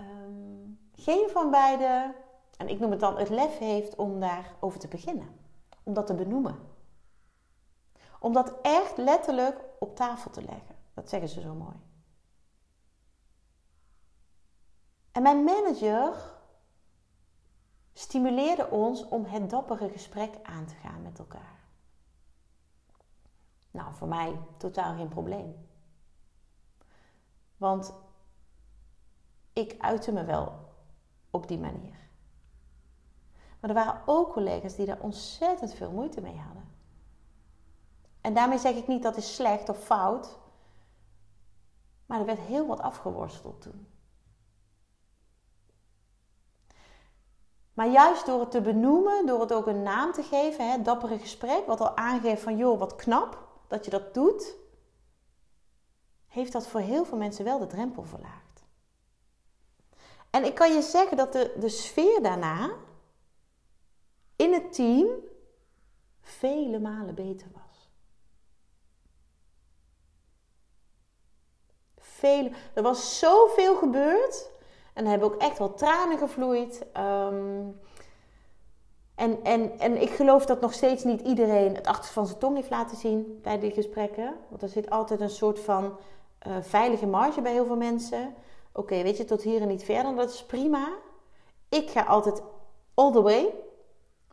um, 0.00 0.78
geen 0.94 1.28
van 1.30 1.50
beiden, 1.50 2.14
en 2.56 2.68
ik 2.68 2.78
noem 2.78 2.90
het 2.90 3.00
dan 3.00 3.18
het 3.18 3.28
lef 3.28 3.58
heeft 3.58 3.94
om 3.94 4.20
daarover 4.20 4.80
te 4.80 4.88
beginnen, 4.88 5.28
om 5.82 5.94
dat 5.94 6.06
te 6.06 6.14
benoemen. 6.14 6.58
Om 8.20 8.32
dat 8.32 8.54
echt 8.62 8.96
letterlijk 8.96 9.60
op 9.78 9.96
tafel 9.96 10.30
te 10.30 10.42
leggen. 10.42 10.76
Dat 10.94 11.08
zeggen 11.08 11.28
ze 11.28 11.40
zo 11.40 11.54
mooi. 11.54 11.76
En 15.12 15.22
mijn 15.22 15.44
manager 15.44 16.35
stimuleerde 17.98 18.70
ons 18.70 19.08
om 19.08 19.24
het 19.24 19.50
dappere 19.50 19.88
gesprek 19.88 20.34
aan 20.42 20.66
te 20.66 20.74
gaan 20.74 21.02
met 21.02 21.18
elkaar. 21.18 21.64
Nou, 23.70 23.94
voor 23.94 24.08
mij 24.08 24.38
totaal 24.56 24.96
geen 24.96 25.08
probleem. 25.08 25.68
Want 27.56 27.92
ik 29.52 29.74
uitte 29.78 30.12
me 30.12 30.24
wel 30.24 30.52
op 31.30 31.48
die 31.48 31.58
manier. 31.58 31.98
Maar 33.60 33.70
er 33.70 33.84
waren 33.84 34.02
ook 34.06 34.32
collega's 34.32 34.74
die 34.74 34.86
daar 34.86 35.00
ontzettend 35.00 35.74
veel 35.74 35.90
moeite 35.90 36.20
mee 36.20 36.38
hadden. 36.38 36.68
En 38.20 38.34
daarmee 38.34 38.58
zeg 38.58 38.74
ik 38.74 38.86
niet 38.86 39.02
dat 39.02 39.16
is 39.16 39.34
slecht 39.34 39.68
of 39.68 39.84
fout. 39.84 40.38
Maar 42.06 42.20
er 42.20 42.26
werd 42.26 42.38
heel 42.38 42.66
wat 42.66 42.80
afgeworsteld 42.80 43.62
toen. 43.62 43.95
Maar 47.76 47.88
juist 47.88 48.26
door 48.26 48.40
het 48.40 48.50
te 48.50 48.60
benoemen, 48.60 49.26
door 49.26 49.40
het 49.40 49.52
ook 49.52 49.66
een 49.66 49.82
naam 49.82 50.12
te 50.12 50.22
geven, 50.22 50.70
hè, 50.70 50.82
dappere 50.82 51.18
gesprek, 51.18 51.66
wat 51.66 51.80
al 51.80 51.96
aangeeft 51.96 52.42
van 52.42 52.56
joh, 52.56 52.78
wat 52.78 52.94
knap 52.94 53.48
dat 53.66 53.84
je 53.84 53.90
dat 53.90 54.14
doet, 54.14 54.54
heeft 56.26 56.52
dat 56.52 56.66
voor 56.66 56.80
heel 56.80 57.04
veel 57.04 57.18
mensen 57.18 57.44
wel 57.44 57.58
de 57.58 57.66
drempel 57.66 58.02
verlaagd. 58.02 58.64
En 60.30 60.44
ik 60.44 60.54
kan 60.54 60.74
je 60.74 60.82
zeggen 60.82 61.16
dat 61.16 61.32
de, 61.32 61.54
de 61.58 61.68
sfeer 61.68 62.22
daarna 62.22 62.70
in 64.36 64.52
het 64.52 64.72
team 64.72 65.08
vele 66.20 66.78
malen 66.78 67.14
beter 67.14 67.48
was. 67.52 67.90
Vele, 71.96 72.50
er 72.74 72.82
was 72.82 73.18
zoveel 73.18 73.76
gebeurd. 73.76 74.50
En 74.96 75.06
hebben 75.06 75.28
ook 75.28 75.40
echt 75.40 75.58
wel 75.58 75.74
tranen 75.74 76.18
gevloeid. 76.18 76.86
Um, 76.96 77.80
en, 79.14 79.44
en, 79.44 79.78
en 79.78 80.02
ik 80.02 80.10
geloof 80.10 80.46
dat 80.46 80.60
nog 80.60 80.72
steeds 80.72 81.04
niet 81.04 81.20
iedereen 81.20 81.74
het 81.74 81.86
achter 81.86 82.12
van 82.12 82.26
zijn 82.26 82.38
tong 82.38 82.56
heeft 82.56 82.70
laten 82.70 82.96
zien 82.96 83.38
bij 83.42 83.58
die 83.58 83.70
gesprekken. 83.70 84.34
Want 84.48 84.62
er 84.62 84.68
zit 84.68 84.90
altijd 84.90 85.20
een 85.20 85.30
soort 85.30 85.60
van 85.60 85.84
uh, 86.46 86.56
veilige 86.60 87.06
marge 87.06 87.40
bij 87.40 87.52
heel 87.52 87.66
veel 87.66 87.76
mensen. 87.76 88.34
Oké, 88.72 89.02
weet 89.02 89.16
je, 89.16 89.24
tot 89.24 89.42
hier 89.42 89.60
en 89.60 89.68
niet 89.68 89.84
verder, 89.84 90.14
dat 90.14 90.30
is 90.30 90.44
prima. 90.44 90.88
Ik 91.68 91.90
ga 91.90 92.02
altijd 92.02 92.42
all 92.94 93.12
the 93.12 93.22
way. 93.22 93.54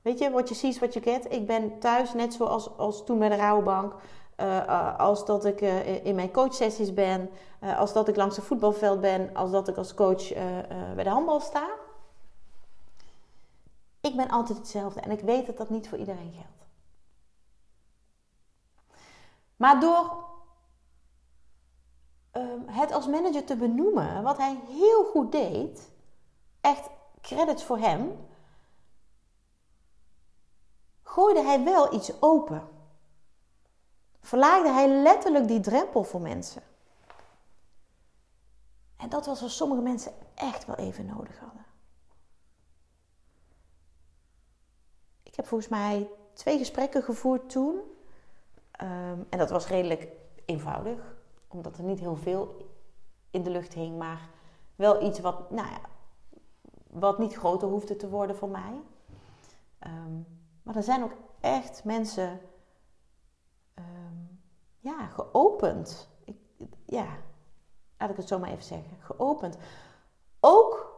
Weet 0.01 0.19
je, 0.19 0.31
what 0.31 0.47
you 0.47 0.59
see 0.59 0.69
is 0.69 0.79
what 0.79 0.93
you 0.93 1.05
get. 1.05 1.33
Ik 1.33 1.47
ben 1.47 1.79
thuis 1.79 2.13
net 2.13 2.33
zoals 2.33 2.77
als 2.77 3.05
toen 3.05 3.19
bij 3.19 3.29
de 3.29 3.35
Rouwbank. 3.35 3.95
Uh, 4.37 4.99
als 4.99 5.25
dat 5.25 5.45
ik 5.45 5.61
uh, 5.61 6.05
in 6.05 6.15
mijn 6.15 6.31
coachsessies 6.31 6.93
ben, 6.93 7.29
als 7.77 7.93
dat 7.93 8.07
ik 8.07 8.15
langs 8.15 8.35
het 8.35 8.45
voetbalveld 8.45 9.01
ben, 9.01 9.29
als 9.33 9.51
dat 9.51 9.67
ik 9.67 9.77
als 9.77 9.93
coach 9.93 10.33
bij 10.95 11.03
de 11.03 11.09
handbal 11.09 11.39
sta. 11.39 11.67
Ik 14.01 14.15
ben 14.15 14.29
altijd 14.29 14.57
hetzelfde 14.57 14.99
en 14.99 15.11
ik 15.11 15.19
weet 15.19 15.45
dat 15.45 15.57
dat 15.57 15.69
niet 15.69 15.89
voor 15.89 15.97
iedereen 15.97 16.33
geldt. 16.33 16.63
Maar 19.55 19.79
door 19.79 20.23
ehm, 22.31 22.59
het 22.65 22.91
als 22.91 23.07
manager 23.07 23.45
te 23.45 23.55
benoemen, 23.55 24.23
wat 24.23 24.37
hij 24.37 24.59
heel 24.67 25.03
goed 25.03 25.31
deed, 25.31 25.91
echt 26.61 26.89
credits 27.21 27.63
voor 27.63 27.77
hem, 27.77 28.27
gooide 31.03 31.41
hij 31.41 31.63
wel 31.63 31.93
iets 31.93 32.21
open. 32.21 32.72
Verlaagde 34.23 34.71
hij 34.71 35.01
letterlijk 35.01 35.47
die 35.47 35.59
drempel 35.59 36.03
voor 36.03 36.21
mensen. 36.21 36.61
En 38.97 39.09
dat 39.09 39.25
was 39.25 39.41
wat 39.41 39.49
sommige 39.49 39.81
mensen 39.81 40.11
echt 40.35 40.65
wel 40.65 40.75
even 40.75 41.05
nodig 41.05 41.39
hadden. 41.39 41.65
Ik 45.23 45.35
heb 45.35 45.47
volgens 45.47 45.69
mij 45.69 46.09
twee 46.33 46.57
gesprekken 46.57 47.03
gevoerd 47.03 47.49
toen. 47.49 47.79
Ehm, 48.71 49.19
en 49.29 49.37
dat 49.37 49.49
was 49.49 49.67
redelijk 49.67 50.07
eenvoudig, 50.45 51.15
omdat 51.47 51.77
er 51.77 51.83
niet 51.83 51.99
heel 51.99 52.15
veel 52.15 52.71
in 53.31 53.43
de 53.43 53.49
lucht 53.49 53.73
hing, 53.73 53.97
maar 53.97 54.29
wel 54.75 55.03
iets 55.03 55.19
wat, 55.19 55.51
nou 55.51 55.67
ja, 55.67 55.81
wat 56.89 57.17
niet 57.17 57.35
groter 57.35 57.67
hoefde 57.67 57.95
te 57.95 58.09
worden 58.09 58.35
voor 58.35 58.49
mij. 58.49 58.81
Ehm, 59.79 60.21
maar 60.63 60.75
er 60.75 60.83
zijn 60.83 61.03
ook 61.03 61.13
echt 61.39 61.83
mensen 61.83 62.41
ehm, 63.73 64.17
ja, 64.79 65.07
geopend. 65.07 66.09
Ik, 66.23 66.37
ja, 66.85 67.17
laat 67.97 68.09
ik 68.09 68.17
het 68.17 68.27
zo 68.27 68.39
maar 68.39 68.49
even 68.49 68.63
zeggen. 68.63 68.97
Geopend. 69.01 69.57
Ook 70.39 70.91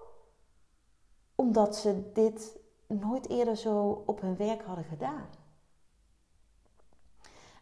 omdat 1.36 1.76
ze 1.76 2.12
dit 2.12 2.60
nooit 2.88 3.30
eerder 3.30 3.56
zo 3.56 4.04
op 4.06 4.22
hun 4.22 4.38
werk 4.38 4.64
hadden 4.64 4.86
gedaan. 4.86 5.30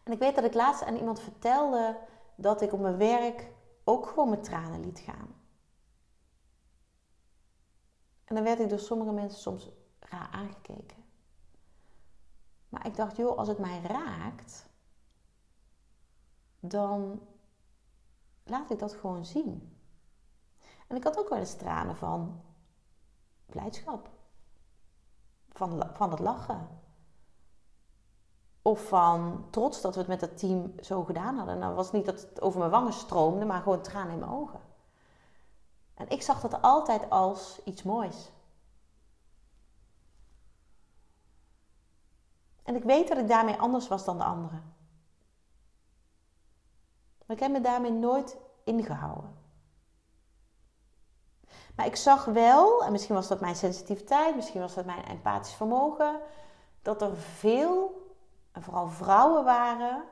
En 0.02 0.12
ik 0.12 0.18
weet 0.18 0.34
dat 0.34 0.44
ik 0.44 0.54
laatst 0.54 0.82
aan 0.82 0.96
iemand 0.96 1.20
vertelde 1.20 1.98
dat 2.36 2.60
ik 2.60 2.72
op 2.72 2.80
mijn 2.80 2.96
werk 2.96 3.52
ook 3.84 4.06
gewoon 4.06 4.30
met 4.30 4.44
tranen 4.44 4.80
liet 4.80 4.98
gaan. 4.98 5.42
En 8.24 8.34
dan 8.34 8.44
werd 8.44 8.60
ik 8.60 8.68
door 8.68 8.78
sommige 8.78 9.12
mensen 9.12 9.40
soms 9.40 9.70
raar 9.98 10.28
aangekeken. 10.30 11.04
Maar 12.68 12.86
ik 12.86 12.96
dacht, 12.96 13.16
joh, 13.16 13.38
als 13.38 13.48
het 13.48 13.58
mij 13.58 13.80
raakt, 13.82 14.66
dan 16.68 17.20
laat 18.44 18.70
ik 18.70 18.78
dat 18.78 18.94
gewoon 18.94 19.24
zien. 19.24 19.78
En 20.86 20.96
ik 20.96 21.04
had 21.04 21.18
ook 21.18 21.28
wel 21.28 21.38
eens 21.38 21.56
tranen 21.56 21.96
van 21.96 22.42
blijdschap. 23.46 24.10
Van, 25.48 25.90
van 25.92 26.10
het 26.10 26.18
lachen. 26.18 26.68
Of 28.62 28.88
van 28.88 29.46
trots 29.50 29.80
dat 29.80 29.94
we 29.94 30.00
het 30.00 30.08
met 30.08 30.20
het 30.20 30.38
team 30.38 30.72
zo 30.80 31.04
gedaan 31.04 31.36
hadden. 31.36 31.58
Nou 31.58 31.74
was 31.74 31.92
niet 31.92 32.06
dat 32.06 32.20
het 32.20 32.40
over 32.40 32.58
mijn 32.58 32.70
wangen 32.70 32.92
stroomde, 32.92 33.44
maar 33.44 33.62
gewoon 33.62 33.82
tranen 33.82 34.12
in 34.12 34.18
mijn 34.18 34.30
ogen. 34.30 34.60
En 35.94 36.08
ik 36.08 36.22
zag 36.22 36.40
dat 36.40 36.62
altijd 36.62 37.10
als 37.10 37.60
iets 37.64 37.82
moois. 37.82 38.32
En 42.62 42.74
ik 42.74 42.82
weet 42.82 43.08
dat 43.08 43.18
ik 43.18 43.28
daarmee 43.28 43.56
anders 43.56 43.88
was 43.88 44.04
dan 44.04 44.18
de 44.18 44.24
anderen. 44.24 44.73
Maar 47.26 47.36
ik 47.36 47.42
heb 47.42 47.52
me 47.52 47.60
daarmee 47.60 47.92
nooit 47.92 48.36
ingehouden. 48.64 49.42
Maar 51.76 51.86
ik 51.86 51.96
zag 51.96 52.24
wel, 52.24 52.84
en 52.84 52.92
misschien 52.92 53.14
was 53.14 53.28
dat 53.28 53.40
mijn 53.40 53.56
sensitiviteit, 53.56 54.36
misschien 54.36 54.60
was 54.60 54.74
dat 54.74 54.84
mijn 54.84 55.04
empathisch 55.04 55.54
vermogen, 55.54 56.20
dat 56.82 57.02
er 57.02 57.16
veel, 57.16 58.02
en 58.52 58.62
vooral 58.62 58.88
vrouwen 58.88 59.44
waren, 59.44 60.04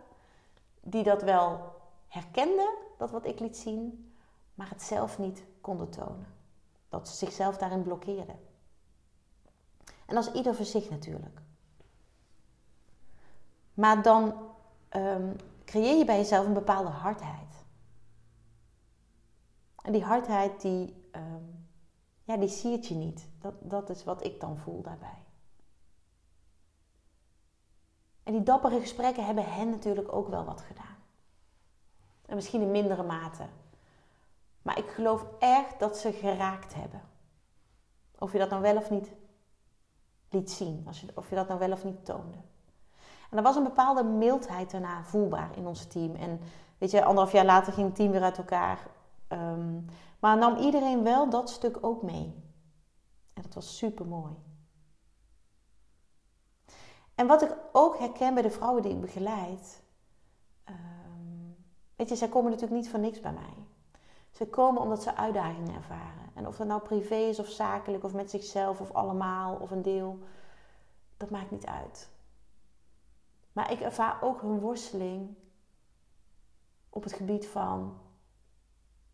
die 0.81 1.03
dat 1.03 1.22
wel 1.22 1.75
herkenden, 2.09 2.75
dat 2.98 3.11
wat 3.11 3.27
ik 3.27 3.40
liet 3.40 3.57
zien, 3.57 4.14
maar 4.55 4.68
het 4.68 4.83
zelf 4.83 5.18
niet 5.18 5.44
konden 5.61 5.90
tonen. 5.90 6.27
Dat 6.88 7.09
ze 7.09 7.16
zichzelf 7.16 7.57
daarin 7.57 7.83
blokkeerden. 7.83 8.40
En 10.07 10.14
dat 10.14 10.27
is 10.27 10.33
ieder 10.33 10.55
voor 10.55 10.64
zich 10.64 10.90
natuurlijk. 10.90 11.40
Maar 13.75 14.03
dan 14.03 14.35
um, 14.90 15.37
creëer 15.72 15.96
je 15.96 16.04
bij 16.04 16.16
jezelf 16.16 16.46
een 16.46 16.52
bepaalde 16.52 16.90
hardheid. 16.90 17.64
En 19.82 19.92
die 19.92 20.04
hardheid, 20.04 20.61
die, 20.61 21.08
um, 21.16 21.68
ja, 22.24 22.37
die 22.37 22.48
siert 22.48 22.87
je 22.87 22.94
niet. 22.94 23.28
Dat, 23.38 23.54
dat 23.61 23.90
is 23.90 24.04
wat 24.04 24.24
ik 24.24 24.40
dan 24.40 24.56
voel 24.56 24.82
daarbij. 24.82 25.24
En 28.22 28.32
die 28.32 28.42
dappere 28.42 28.80
gesprekken 28.80 29.24
hebben 29.24 29.52
hen 29.52 29.70
natuurlijk 29.70 30.12
ook 30.12 30.28
wel 30.28 30.44
wat 30.44 30.61
gedaan. 30.61 30.96
En 32.26 32.35
misschien 32.35 32.61
in 32.61 32.70
mindere 32.70 33.02
mate. 33.02 33.46
Maar 34.62 34.78
ik 34.78 34.90
geloof 34.90 35.26
echt 35.38 35.78
dat 35.78 35.96
ze 35.96 36.12
geraakt 36.12 36.74
hebben. 36.74 37.02
Of 38.18 38.32
je 38.32 38.38
dat 38.38 38.50
nou 38.50 38.62
wel 38.62 38.76
of 38.76 38.90
niet 38.90 39.12
liet 40.28 40.50
zien. 40.50 40.87
of 41.14 41.28
je 41.28 41.35
dat 41.35 41.48
nou 41.48 41.58
wel 41.58 41.72
of 41.72 41.85
niet 41.85 42.04
toonde. 42.04 42.38
En 43.33 43.38
er 43.38 43.45
was 43.45 43.57
een 43.57 43.62
bepaalde 43.62 44.05
mildheid 44.05 44.71
daarna 44.71 45.05
voelbaar 45.05 45.57
in 45.57 45.66
ons 45.66 45.87
team. 45.87 46.14
En 46.14 46.40
weet 46.79 46.90
je, 46.90 47.05
anderhalf 47.05 47.33
jaar 47.33 47.45
later 47.45 47.73
ging 47.73 47.87
het 47.87 47.97
team 47.97 48.11
weer 48.11 48.23
uit 48.23 48.38
elkaar. 48.38 48.87
Um, 49.29 49.87
maar 50.18 50.38
nam 50.38 50.57
iedereen 50.57 51.03
wel 51.03 51.31
dat 51.31 51.51
stuk 51.51 51.79
ook 51.81 52.03
mee. 52.03 52.35
En 53.33 53.42
dat 53.42 53.55
was 53.55 53.77
super 53.77 54.07
mooi. 54.07 54.35
En 57.14 57.27
wat 57.27 57.42
ik 57.42 57.57
ook 57.73 57.99
herken 57.99 58.35
bij 58.35 58.42
de 58.42 58.51
vrouwen 58.51 58.83
die 58.83 58.92
ik 58.92 59.01
begeleid. 59.01 59.83
Um, 60.68 61.57
weet 61.97 62.09
je, 62.09 62.16
zij 62.16 62.29
komen 62.29 62.51
natuurlijk 62.51 62.81
niet 62.81 62.90
voor 62.90 63.01
niks 63.01 63.21
bij 63.21 63.33
mij. 63.33 63.55
Ze 64.31 64.47
komen 64.47 64.83
omdat 64.83 65.03
ze 65.03 65.16
uitdagingen 65.16 65.75
ervaren. 65.75 66.31
En 66.35 66.47
of 66.47 66.57
dat 66.57 66.66
nou 66.66 66.81
privé 66.81 67.14
is 67.14 67.38
of 67.38 67.49
zakelijk 67.49 68.05
of 68.05 68.12
met 68.12 68.31
zichzelf 68.31 68.81
of 68.81 68.92
allemaal 68.92 69.55
of 69.55 69.71
een 69.71 69.83
deel, 69.83 70.18
dat 71.16 71.31
maakt 71.31 71.51
niet 71.51 71.66
uit. 71.66 72.11
Maar 73.52 73.72
ik 73.72 73.80
ervaar 73.80 74.22
ook 74.22 74.40
hun 74.40 74.58
worsteling 74.58 75.34
op 76.88 77.02
het 77.02 77.12
gebied 77.12 77.46
van 77.46 78.00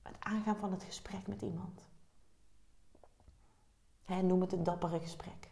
het 0.02 0.16
aangaan 0.18 0.56
van 0.56 0.72
het 0.72 0.82
gesprek 0.82 1.26
met 1.26 1.42
iemand. 1.42 1.86
Noem 4.22 4.40
het 4.40 4.52
een 4.52 4.62
dappere 4.62 5.00
gesprek. 5.00 5.48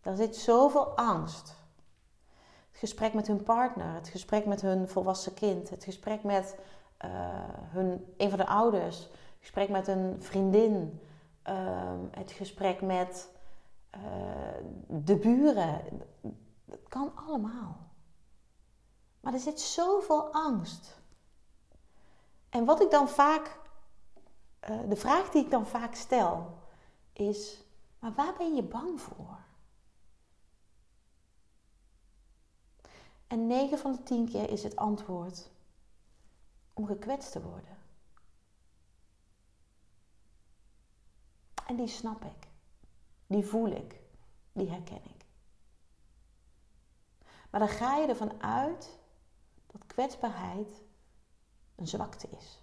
Daar 0.00 0.16
zit 0.16 0.36
zoveel 0.36 0.96
angst. 0.96 1.54
Het 2.70 2.78
gesprek 2.78 3.14
met 3.14 3.26
hun 3.26 3.42
partner, 3.42 3.94
het 3.94 4.08
gesprek 4.08 4.46
met 4.46 4.60
hun 4.60 4.88
volwassen 4.88 5.34
kind, 5.34 5.70
het 5.70 5.84
gesprek 5.84 6.22
met 6.22 6.58
uh, 7.04 7.10
hun, 7.48 8.14
een 8.16 8.28
van 8.28 8.38
de 8.38 8.46
ouders, 8.46 8.98
het 8.98 9.38
gesprek 9.38 9.68
met 9.68 9.88
een 9.88 10.22
vriendin, 10.22 11.00
uh, 11.48 11.92
het 12.10 12.30
gesprek 12.30 12.80
met 12.80 13.28
uh, 13.96 14.02
de 14.86 15.16
buren. 15.16 15.80
Het 16.70 16.88
kan 16.88 17.16
allemaal. 17.16 17.88
Maar 19.20 19.32
er 19.32 19.38
zit 19.38 19.60
zoveel 19.60 20.32
angst. 20.32 20.98
En 22.48 22.64
wat 22.64 22.80
ik 22.80 22.90
dan 22.90 23.08
vaak, 23.08 23.58
uh, 24.70 24.88
de 24.88 24.96
vraag 24.96 25.30
die 25.30 25.44
ik 25.44 25.50
dan 25.50 25.66
vaak 25.66 25.94
stel, 25.94 26.58
is: 27.12 27.64
maar 27.98 28.12
waar 28.12 28.34
ben 28.36 28.54
je 28.54 28.62
bang 28.62 29.00
voor? 29.00 29.38
En 33.26 33.46
9 33.46 33.78
van 33.78 33.92
de 33.92 34.02
10 34.02 34.28
keer 34.28 34.50
is 34.50 34.62
het 34.62 34.76
antwoord 34.76 35.50
om 36.72 36.86
gekwetst 36.86 37.32
te 37.32 37.42
worden. 37.42 37.78
En 41.66 41.76
die 41.76 41.88
snap 41.88 42.24
ik. 42.24 42.48
Die 43.26 43.46
voel 43.46 43.66
ik. 43.66 44.00
Die 44.52 44.70
herken 44.70 45.04
ik. 45.04 45.19
Maar 47.50 47.60
dan 47.60 47.68
ga 47.68 47.96
je 47.96 48.06
ervan 48.06 48.42
uit 48.42 48.98
dat 49.66 49.86
kwetsbaarheid 49.86 50.82
een 51.76 51.86
zwakte 51.86 52.28
is. 52.38 52.62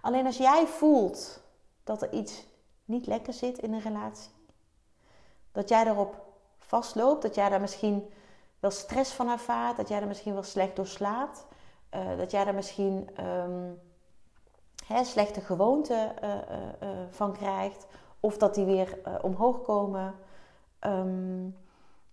Alleen 0.00 0.26
als 0.26 0.36
jij 0.36 0.66
voelt 0.66 1.42
dat 1.84 2.02
er 2.02 2.12
iets 2.12 2.46
niet 2.84 3.06
lekker 3.06 3.32
zit 3.32 3.58
in 3.58 3.72
een 3.72 3.80
relatie, 3.80 4.30
dat 5.52 5.68
jij 5.68 5.84
daarop 5.84 6.26
vastloopt, 6.58 7.22
dat 7.22 7.34
jij 7.34 7.48
daar 7.48 7.60
misschien 7.60 8.12
wel 8.58 8.70
stress 8.70 9.12
van 9.12 9.28
ervaart, 9.28 9.76
dat 9.76 9.88
jij 9.88 10.00
er 10.00 10.06
misschien 10.06 10.32
wel 10.32 10.42
slecht 10.42 10.76
door 10.76 10.86
slaapt, 10.86 11.46
uh, 11.94 12.16
dat 12.16 12.30
jij 12.30 12.46
er 12.46 12.54
misschien 12.54 13.24
um, 13.24 13.80
hè, 14.86 15.04
slechte 15.04 15.40
gewoonten 15.40 16.14
uh, 16.24 16.34
uh, 16.82 16.88
van 17.10 17.32
krijgt, 17.32 17.86
of 18.20 18.36
dat 18.36 18.54
die 18.54 18.64
weer 18.64 18.98
omhoog 19.22 19.62
komen. 19.62 20.14
Um, 20.80 21.56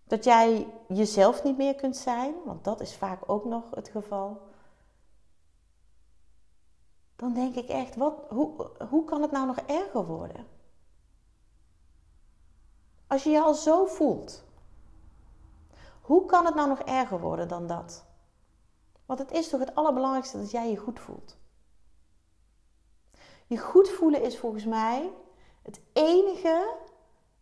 Dat 0.08 0.24
jij 0.24 0.68
jezelf 0.88 1.44
niet 1.44 1.58
meer 1.58 1.76
kunt 1.76 1.98
zijn, 1.98 2.36
want 2.46 2.64
dat 2.64 2.82
is 2.82 2.96
vaak 2.96 3.30
ook 3.30 3.46
nog 3.46 3.72
het 3.72 3.90
geval. 3.90 4.42
Dan 7.16 7.34
denk 7.34 7.56
ik 7.56 7.68
echt, 7.68 7.96
wat, 7.96 8.26
hoe, 8.30 8.72
hoe 8.90 9.04
kan 9.06 9.22
het 9.22 9.32
nou 9.32 9.46
nog 9.48 9.58
erger 9.58 10.06
worden? 10.06 10.48
Als 13.08 13.24
je 13.24 13.30
je 13.30 13.42
al 13.42 13.54
zo 13.54 13.86
voelt, 13.86 14.44
hoe 16.02 16.26
kan 16.26 16.46
het 16.46 16.56
nou 16.56 16.68
nog 16.68 16.80
erger 16.80 17.20
worden 17.20 17.48
dan 17.48 17.68
dat? 17.68 18.06
Want 19.06 19.20
het 19.20 19.32
is 19.32 19.50
toch 19.50 19.60
het 19.60 19.76
allerbelangrijkste 19.76 20.38
dat 20.38 20.52
jij 20.52 20.70
je 20.70 20.78
goed 20.78 21.00
voelt. 21.00 21.38
Je 23.48 23.58
goed 23.58 23.90
voelen 23.90 24.22
is 24.22 24.40
volgens 24.40 24.66
mij 24.66 25.12
het 25.62 25.82
enige 25.94 26.78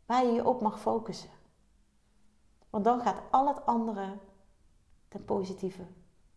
waar 0.05 0.25
je 0.25 0.31
je 0.31 0.47
op 0.47 0.61
mag 0.61 0.79
focussen. 0.79 1.29
Want 2.69 2.83
dan 2.83 3.01
gaat 3.01 3.21
al 3.31 3.47
het 3.47 3.65
andere 3.65 4.17
ten 5.07 5.25
positieve 5.25 5.87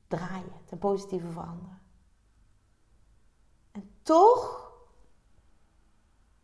draaien, 0.09 0.65
ten 0.65 0.79
positieve 0.79 1.31
veranderen. 1.31 1.81
En 3.73 3.99
toch 4.03 4.73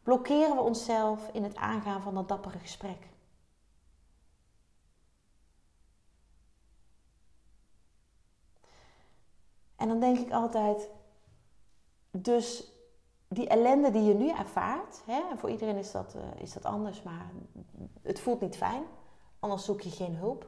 blokkeren 0.02 0.56
we 0.56 0.62
onszelf 0.62 1.28
in 1.28 1.42
het 1.42 1.56
aangaan 1.56 2.02
van 2.02 2.14
dat 2.14 2.28
dappere 2.28 2.58
gesprek. 2.58 3.08
En 9.76 9.88
dan 9.88 10.00
denk 10.00 10.18
ik 10.18 10.32
altijd, 10.32 10.88
dus 12.10 12.71
die 13.32 13.48
ellende 13.48 13.90
die 13.90 14.02
je 14.02 14.14
nu 14.14 14.30
ervaart, 14.30 15.02
hè, 15.06 15.20
en 15.30 15.38
voor 15.38 15.50
iedereen 15.50 15.76
is 15.76 15.92
dat, 15.92 16.14
uh, 16.16 16.22
is 16.42 16.52
dat 16.52 16.64
anders, 16.64 17.02
maar 17.02 17.30
het 18.02 18.20
voelt 18.20 18.40
niet 18.40 18.56
fijn, 18.56 18.82
anders 19.38 19.64
zoek 19.64 19.80
je 19.80 19.90
geen 19.90 20.14
hulp. 20.14 20.46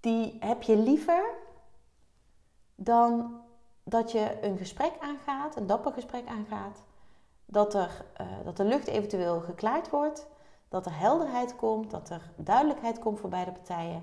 Die 0.00 0.36
heb 0.40 0.62
je 0.62 0.76
liever 0.76 1.24
dan 2.74 3.40
dat 3.82 4.12
je 4.12 4.38
een 4.44 4.58
gesprek 4.58 4.92
aangaat, 5.00 5.56
een 5.56 5.66
dapper 5.66 5.92
gesprek 5.92 6.26
aangaat, 6.26 6.82
dat, 7.44 7.74
er, 7.74 8.04
uh, 8.20 8.26
dat 8.44 8.56
de 8.56 8.64
lucht 8.64 8.86
eventueel 8.86 9.40
geklaard 9.40 9.90
wordt, 9.90 10.26
dat 10.68 10.86
er 10.86 10.98
helderheid 10.98 11.56
komt, 11.56 11.90
dat 11.90 12.10
er 12.10 12.32
duidelijkheid 12.36 12.98
komt 12.98 13.20
voor 13.20 13.30
beide 13.30 13.52
partijen 13.52 14.02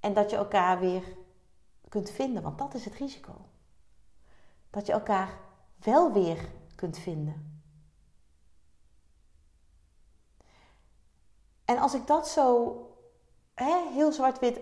en 0.00 0.14
dat 0.14 0.30
je 0.30 0.36
elkaar 0.36 0.78
weer 0.78 1.02
kunt 1.88 2.10
vinden, 2.10 2.42
want 2.42 2.58
dat 2.58 2.74
is 2.74 2.84
het 2.84 2.94
risico. 2.94 3.32
Dat 4.78 4.86
je 4.86 4.92
elkaar 4.92 5.38
wel 5.78 6.12
weer 6.12 6.48
kunt 6.74 6.98
vinden. 6.98 7.62
En 11.64 11.78
als 11.78 11.94
ik 11.94 12.06
dat 12.06 12.28
zo 12.28 12.76
hè, 13.54 13.88
heel 13.92 14.12
zwart-wit 14.12 14.60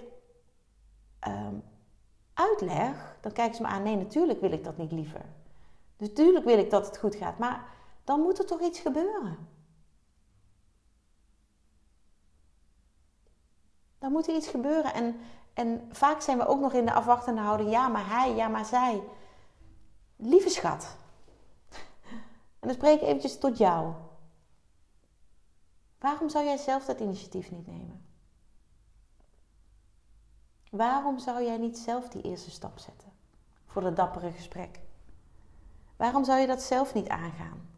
um, 1.28 1.62
uitleg, 2.34 3.16
dan 3.20 3.32
kijken 3.32 3.56
ze 3.56 3.62
me 3.62 3.68
aan: 3.68 3.82
nee, 3.82 3.96
natuurlijk 3.96 4.40
wil 4.40 4.52
ik 4.52 4.64
dat 4.64 4.76
niet 4.76 4.92
liever. 4.92 5.24
Natuurlijk 5.96 6.44
wil 6.44 6.58
ik 6.58 6.70
dat 6.70 6.86
het 6.86 6.98
goed 6.98 7.14
gaat, 7.14 7.38
maar 7.38 7.68
dan 8.04 8.20
moet 8.20 8.38
er 8.38 8.46
toch 8.46 8.60
iets 8.60 8.80
gebeuren. 8.80 9.48
Dan 13.98 14.12
moet 14.12 14.28
er 14.28 14.34
iets 14.34 14.48
gebeuren. 14.48 14.94
En 14.94 15.20
en 15.56 15.88
vaak 15.90 16.20
zijn 16.20 16.38
we 16.38 16.46
ook 16.46 16.60
nog 16.60 16.72
in 16.72 16.84
de 16.84 16.92
afwachtende 16.92 17.40
houding. 17.40 17.70
Ja, 17.70 17.88
maar 17.88 18.08
hij, 18.08 18.34
ja, 18.34 18.48
maar 18.48 18.64
zij. 18.64 19.02
Lieve 20.16 20.48
schat. 20.48 20.96
En 22.58 22.68
dan 22.68 22.74
spreek 22.74 23.00
ik 23.00 23.06
eventjes 23.06 23.38
tot 23.38 23.58
jou. 23.58 23.94
Waarom 25.98 26.28
zou 26.28 26.44
jij 26.44 26.56
zelf 26.56 26.84
dat 26.84 27.00
initiatief 27.00 27.50
niet 27.50 27.66
nemen? 27.66 28.06
Waarom 30.70 31.18
zou 31.18 31.44
jij 31.44 31.56
niet 31.58 31.78
zelf 31.78 32.08
die 32.08 32.22
eerste 32.22 32.50
stap 32.50 32.78
zetten 32.78 33.12
voor 33.66 33.82
dat 33.82 33.96
dappere 33.96 34.32
gesprek? 34.32 34.80
Waarom 35.96 36.24
zou 36.24 36.40
je 36.40 36.46
dat 36.46 36.62
zelf 36.62 36.94
niet 36.94 37.08
aangaan? 37.08 37.68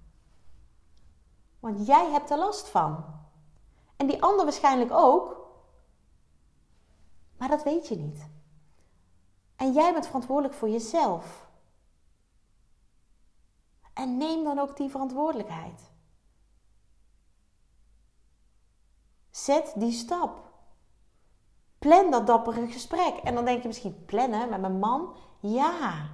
Want 1.60 1.86
jij 1.86 2.10
hebt 2.10 2.30
er 2.30 2.38
last 2.38 2.68
van. 2.68 3.04
En 3.96 4.06
die 4.06 4.22
ander 4.22 4.44
waarschijnlijk 4.44 4.92
ook, 4.92 5.50
maar 7.36 7.48
dat 7.48 7.62
weet 7.62 7.88
je 7.88 7.96
niet. 7.96 8.26
En 9.56 9.72
jij 9.72 9.92
bent 9.92 10.06
verantwoordelijk 10.06 10.54
voor 10.54 10.68
jezelf. 10.68 11.47
En 13.98 14.16
neem 14.16 14.44
dan 14.44 14.58
ook 14.58 14.76
die 14.76 14.90
verantwoordelijkheid. 14.90 15.90
Zet 19.30 19.72
die 19.76 19.92
stap. 19.92 20.50
Plan 21.78 22.10
dat 22.10 22.26
dappere 22.26 22.66
gesprek. 22.66 23.16
En 23.24 23.34
dan 23.34 23.44
denk 23.44 23.62
je 23.62 23.68
misschien 23.68 24.04
plannen 24.04 24.48
met 24.48 24.60
mijn 24.60 24.78
man. 24.78 25.14
Ja. 25.40 26.10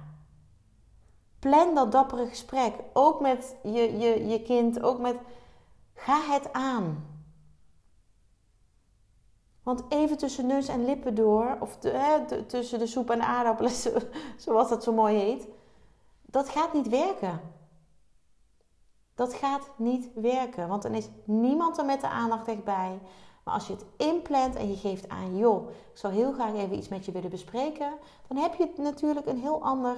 Plan 1.39 1.75
dat 1.75 1.91
dappere 1.91 2.27
gesprek. 2.27 2.73
Ook 2.93 3.21
met 3.21 3.55
je, 3.63 3.97
je, 3.97 4.27
je 4.27 4.41
kind. 4.41 4.81
Ook 4.81 4.99
met. 4.99 5.17
Ga 5.93 6.21
het 6.21 6.53
aan. 6.53 7.13
Want 9.63 9.83
even 9.89 10.17
tussen 10.17 10.45
neus 10.45 10.67
en 10.67 10.85
lippen 10.85 11.15
door, 11.15 11.57
of 11.59 11.77
hè, 11.81 12.43
tussen 12.45 12.79
de 12.79 12.87
soep 12.87 13.09
en 13.09 13.19
de 13.19 13.25
aardappelen, 13.25 13.71
zoals 14.37 14.69
dat 14.69 14.83
zo 14.83 14.93
mooi 14.93 15.15
heet, 15.15 15.47
dat 16.21 16.49
gaat 16.49 16.73
niet 16.73 16.89
werken. 16.89 17.54
Dat 19.15 19.33
gaat 19.33 19.69
niet 19.75 20.09
werken, 20.13 20.67
want 20.67 20.81
dan 20.81 20.93
is 20.93 21.09
niemand 21.23 21.77
er 21.77 21.85
met 21.85 22.01
de 22.01 22.09
aandacht 22.09 22.47
echt 22.47 22.63
bij. 22.63 22.99
Maar 23.43 23.53
als 23.53 23.67
je 23.67 23.73
het 23.73 23.85
inplant 23.97 24.55
en 24.55 24.69
je 24.69 24.75
geeft 24.75 25.09
aan, 25.09 25.37
joh, 25.37 25.69
ik 25.69 25.97
zou 25.97 26.13
heel 26.13 26.33
graag 26.33 26.53
even 26.53 26.77
iets 26.77 26.87
met 26.87 27.05
je 27.05 27.11
willen 27.11 27.29
bespreken, 27.29 27.93
dan 28.27 28.37
heb 28.37 28.55
je 28.55 28.73
natuurlijk 28.77 29.25
een 29.25 29.39
heel 29.39 29.63
ander, 29.63 29.95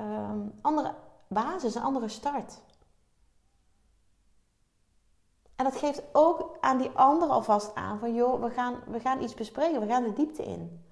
um, 0.00 0.58
andere 0.60 0.94
basis, 1.28 1.74
een 1.74 1.82
andere 1.82 2.08
start. 2.08 2.60
En 5.56 5.64
dat 5.64 5.76
geeft 5.76 6.02
ook 6.12 6.56
aan 6.60 6.78
die 6.78 6.90
ander 6.90 7.28
alvast 7.28 7.74
aan 7.74 7.98
van 7.98 8.14
joh, 8.14 8.42
we 8.42 8.50
gaan, 8.50 8.74
we 8.86 9.00
gaan 9.00 9.22
iets 9.22 9.34
bespreken, 9.34 9.80
we 9.80 9.86
gaan 9.86 10.02
de 10.02 10.12
diepte 10.12 10.42
in. 10.42 10.84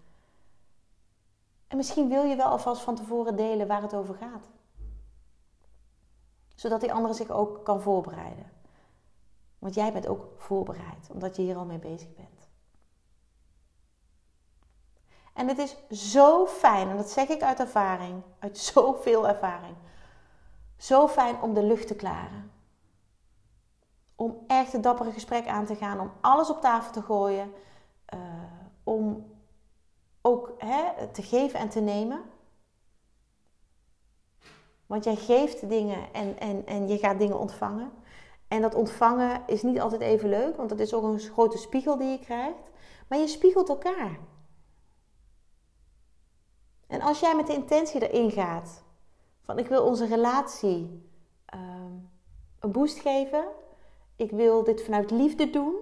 En 1.69 1.77
misschien 1.77 2.09
wil 2.09 2.25
je 2.25 2.37
wel 2.37 2.47
alvast 2.47 2.83
van 2.83 2.95
tevoren 2.95 3.37
delen 3.37 3.67
waar 3.67 3.83
het 3.83 3.95
over 3.95 4.15
gaat. 4.15 4.49
Zodat 6.57 6.81
die 6.81 6.93
andere 6.93 7.15
zich 7.15 7.31
ook 7.31 7.65
kan 7.65 7.81
voorbereiden. 7.81 8.51
Want 9.59 9.75
jij 9.75 9.93
bent 9.93 10.07
ook 10.07 10.27
voorbereid, 10.37 11.09
omdat 11.13 11.37
je 11.37 11.43
hier 11.43 11.57
al 11.57 11.65
mee 11.65 11.79
bezig 11.79 12.15
bent. 12.15 12.49
En 15.35 15.49
het 15.49 15.59
is 15.59 15.77
zo 16.13 16.47
fijn, 16.47 16.89
en 16.89 16.97
dat 16.97 17.11
zeg 17.11 17.29
ik 17.29 17.43
uit 17.43 17.61
ervaring, 17.61 18.23
uit 18.39 18.59
zoveel 18.73 19.29
ervaring. 19.29 19.77
Zo 20.77 21.09
fijn 21.09 21.41
om 21.41 21.55
de 21.55 21.63
lucht 21.63 21.87
te 21.87 21.95
klaren 21.95 22.51
om 24.17 24.45
echt 24.47 24.73
een 24.73 24.81
dappere 24.81 25.13
gesprek 25.13 25.47
aan 25.47 25.67
te 25.67 25.75
gaan, 25.77 26.01
om 26.01 26.13
alles 26.21 26.51
op 26.51 26.61
tafel 26.61 26.93
te 26.93 27.03
gooien, 27.03 27.53
uh, 28.15 28.21
om 28.85 29.35
ook 30.23 30.55
hè, 30.59 31.07
te 31.13 31.23
geven 31.23 31.59
en 31.59 31.69
te 31.69 31.81
nemen. 31.81 32.21
Want 34.87 35.05
jij 35.05 35.17
geeft 35.17 35.69
dingen 35.69 36.13
en, 36.13 36.39
en, 36.39 36.67
en 36.67 36.89
je 36.89 36.99
gaat 36.99 37.19
dingen 37.19 37.39
ontvangen. 37.39 37.93
En 38.49 38.63
dat 38.63 38.75
ontvangen 38.75 39.43
is 39.47 39.63
niet 39.63 39.81
altijd 39.81 40.01
even 40.01 40.29
leuk, 40.29 40.57
want 40.57 40.71
het 40.71 40.81
is 40.81 40.95
ook 40.95 41.03
een 41.03 41.19
grote 41.19 41.59
spiegel 41.59 41.97
die 41.99 42.09
je 42.09 42.19
krijgt. 42.19 42.71
Maar 43.09 43.19
je 43.19 43.29
spiegelt 43.29 43.69
elkaar. 43.69 44.19
En 46.87 47.01
als 47.01 47.21
jij 47.21 47.37
met 47.37 47.47
de 47.47 47.55
intentie 47.55 48.09
erin 48.09 48.31
gaat, 48.31 48.85
van 49.43 49.59
ik 49.59 49.67
wil 49.67 49.85
onze 49.85 50.07
relatie 50.07 51.11
uh, 51.55 51.61
een 52.59 52.73
boost 52.73 52.99
geven, 52.99 53.45
ik 54.17 54.31
wil 54.31 54.65
dit 54.65 54.83
vanuit 54.83 55.11
liefde 55.11 55.51
doen, 55.51 55.75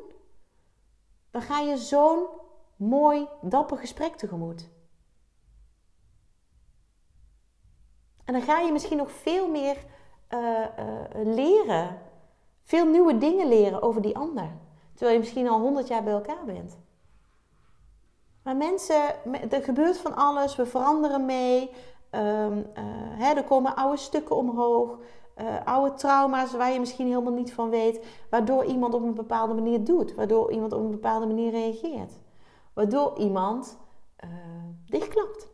dan 1.31 1.43
ga 1.43 1.61
je 1.61 1.77
zo'n 1.77 2.27
mooi, 2.77 3.29
dapper 3.41 3.79
gesprek 3.79 4.17
tegemoet. 4.17 4.69
En 8.25 8.33
dan 8.33 8.43
ga 8.43 8.61
je 8.61 8.73
misschien 8.73 8.97
nog 8.97 9.11
veel 9.11 9.49
meer 9.49 9.77
uh, 10.31 10.41
uh, 10.41 11.35
leren, 11.35 11.99
veel 12.63 12.87
nieuwe 12.87 13.19
dingen 13.19 13.49
leren 13.49 13.83
over 13.83 14.03
die 14.03 14.17
ander. 14.17 14.51
Terwijl 14.93 15.13
je 15.13 15.19
misschien 15.19 15.49
al 15.49 15.61
honderd 15.61 15.89
jaar 15.89 16.03
bij 16.03 16.13
elkaar 16.13 16.45
bent. 16.45 16.79
Maar 18.43 18.57
mensen, 18.57 19.03
er 19.51 19.63
gebeurt 19.63 19.99
van 19.99 20.15
alles, 20.15 20.57
we 20.57 20.67
veranderen 20.67 21.25
mee. 21.25 21.71
Um, 22.11 22.59
uh, 22.59 22.65
hè, 23.19 23.35
er 23.35 23.45
komen 23.45 23.77
oude 23.77 23.97
stukken 23.97 24.37
omhoog 24.37 24.99
oude 25.65 25.95
trauma's 25.95 26.53
waar 26.53 26.73
je 26.73 26.81
misschien 26.81 27.07
helemaal 27.07 27.33
niet 27.33 27.53
van 27.53 27.71
weet, 27.71 28.07
waardoor 28.31 28.65
iemand 28.65 28.95
op 28.95 29.03
een 29.03 29.15
bepaalde 29.15 29.55
manier 29.55 29.85
doet, 29.85 30.15
waardoor 30.15 30.53
iemand 30.53 30.73
op 30.73 30.81
een 30.81 30.91
bepaalde 30.91 31.27
manier 31.27 31.51
reageert, 31.51 32.13
waardoor 32.75 33.19
iemand 33.19 33.79
dichtklapt. 34.87 35.54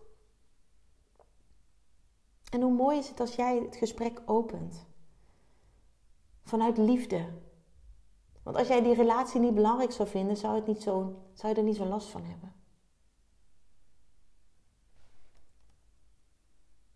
En 2.51 2.61
hoe 2.61 2.73
mooi 2.73 2.99
is 2.99 3.09
het 3.09 3.21
als 3.21 3.35
jij 3.35 3.59
het 3.59 3.77
gesprek 3.77 4.23
opent 4.27 4.87
vanuit 6.43 6.79
liefde, 6.79 7.29
Want 8.43 8.57
als 8.57 8.69
jij 8.69 8.83
die 8.83 8.95
relatie 8.95 9.41
niet 9.41 9.55
belangrijk 9.55 9.93
zou 9.93 10.09
vinden, 10.09 10.37
zou, 10.37 10.55
het 10.55 10.67
niet 10.67 10.83
zo, 10.83 11.23
zou 11.35 11.53
je 11.53 11.59
er 11.59 11.67
niet 11.67 11.77
zo 11.77 11.85
last 11.85 12.09
van 12.09 12.25
hebben. 12.25 12.55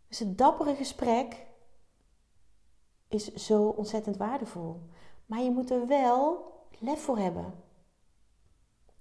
Dus 0.09 0.19
het 0.19 0.39
dappere 0.39 0.75
gesprek 0.75 1.47
is 3.09 3.35
zo 3.35 3.69
ontzettend 3.69 4.17
waardevol. 4.17 4.89
Maar 5.27 5.41
je 5.41 5.51
moet 5.51 5.71
er 5.71 5.87
wel 5.87 6.53
lef 6.79 7.01
voor 7.01 7.19
hebben. 7.19 7.63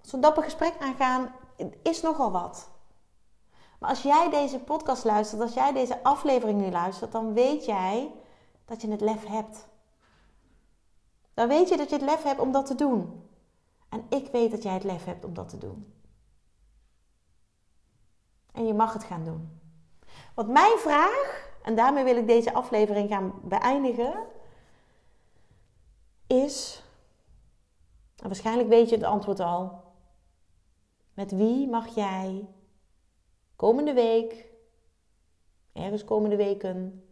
Zo'n 0.00 0.20
dapper 0.20 0.42
gesprek 0.42 0.76
aangaan 0.78 1.34
is 1.82 2.02
nogal 2.02 2.32
wat. 2.32 2.73
Maar 3.84 3.92
als 3.92 4.02
jij 4.02 4.30
deze 4.30 4.58
podcast 4.58 5.04
luistert, 5.04 5.40
als 5.40 5.54
jij 5.54 5.72
deze 5.72 6.02
aflevering 6.02 6.60
nu 6.60 6.70
luistert, 6.70 7.12
dan 7.12 7.32
weet 7.32 7.64
jij 7.64 8.12
dat 8.64 8.82
je 8.82 8.90
het 8.90 9.00
lef 9.00 9.26
hebt. 9.26 9.68
Dan 11.34 11.48
weet 11.48 11.68
je 11.68 11.76
dat 11.76 11.88
je 11.88 11.94
het 11.94 12.04
lef 12.04 12.22
hebt 12.22 12.40
om 12.40 12.52
dat 12.52 12.66
te 12.66 12.74
doen. 12.74 13.28
En 13.88 14.06
ik 14.08 14.28
weet 14.32 14.50
dat 14.50 14.62
jij 14.62 14.72
het 14.72 14.84
lef 14.84 15.04
hebt 15.04 15.24
om 15.24 15.34
dat 15.34 15.48
te 15.48 15.58
doen. 15.58 15.94
En 18.52 18.66
je 18.66 18.74
mag 18.74 18.92
het 18.92 19.04
gaan 19.04 19.24
doen. 19.24 19.60
Want 20.34 20.48
mijn 20.48 20.78
vraag, 20.78 21.50
en 21.62 21.74
daarmee 21.76 22.04
wil 22.04 22.16
ik 22.16 22.26
deze 22.26 22.54
aflevering 22.54 23.08
gaan 23.08 23.32
beëindigen, 23.42 24.26
is, 26.26 26.82
waarschijnlijk 28.16 28.68
weet 28.68 28.88
je 28.88 28.94
het 28.94 29.04
antwoord 29.04 29.40
al, 29.40 29.82
met 31.14 31.30
wie 31.30 31.68
mag 31.68 31.94
jij 31.94 32.48
komende 33.56 33.92
week, 33.92 34.52
ergens 35.72 36.04
komende 36.04 36.36
weken, 36.36 37.04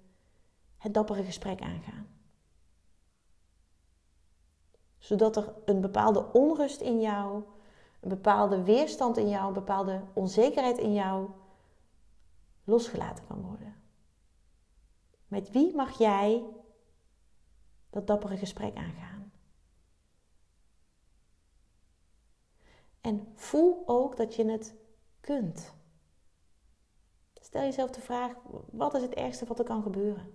het 0.77 0.95
dappere 0.95 1.25
gesprek 1.25 1.61
aangaan? 1.61 2.07
Zodat 4.99 5.37
er 5.37 5.55
een 5.65 5.81
bepaalde 5.81 6.33
onrust 6.33 6.81
in 6.81 7.01
jou, 7.01 7.43
een 8.01 8.09
bepaalde 8.09 8.63
weerstand 8.63 9.17
in 9.17 9.29
jou, 9.29 9.47
een 9.47 9.53
bepaalde 9.53 10.03
onzekerheid 10.13 10.79
in 10.79 10.93
jou 10.93 11.31
losgelaten 12.65 13.27
kan 13.27 13.43
worden. 13.43 13.77
Met 15.27 15.51
wie 15.51 15.75
mag 15.75 15.99
jij 15.99 16.45
dat 17.91 18.07
dappere 18.07 18.37
gesprek 18.37 18.77
aangaan? 18.77 19.33
En 23.01 23.33
voel 23.35 23.83
ook 23.87 24.17
dat 24.17 24.35
je 24.35 24.51
het 24.51 24.75
kunt. 25.21 25.75
Stel 27.53 27.62
jezelf 27.62 27.91
de 27.91 28.01
vraag: 28.01 28.33
wat 28.71 28.95
is 28.95 29.03
het 29.03 29.15
ergste 29.15 29.47
wat 29.47 29.59
er 29.59 29.65
kan 29.65 29.83
gebeuren? 29.83 30.33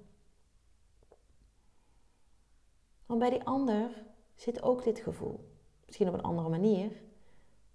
Want 3.05 3.19
bij 3.19 3.29
die 3.29 3.43
ander 3.43 4.05
zit 4.35 4.61
ook 4.61 4.83
dit 4.83 4.99
gevoel. 4.99 5.57
Misschien 5.85 6.07
op 6.07 6.13
een 6.13 6.21
andere 6.21 6.49
manier, 6.49 6.91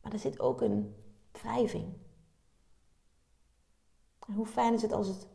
maar 0.01 0.13
er 0.13 0.19
zit 0.19 0.41
ook 0.41 0.61
een 0.61 0.97
wrijving. 1.33 1.93
En 4.27 4.35
hoe 4.35 4.47
fijn 4.47 4.75
is 4.75 4.83
het 4.83 4.93
als 4.93 5.07
het 5.07 5.29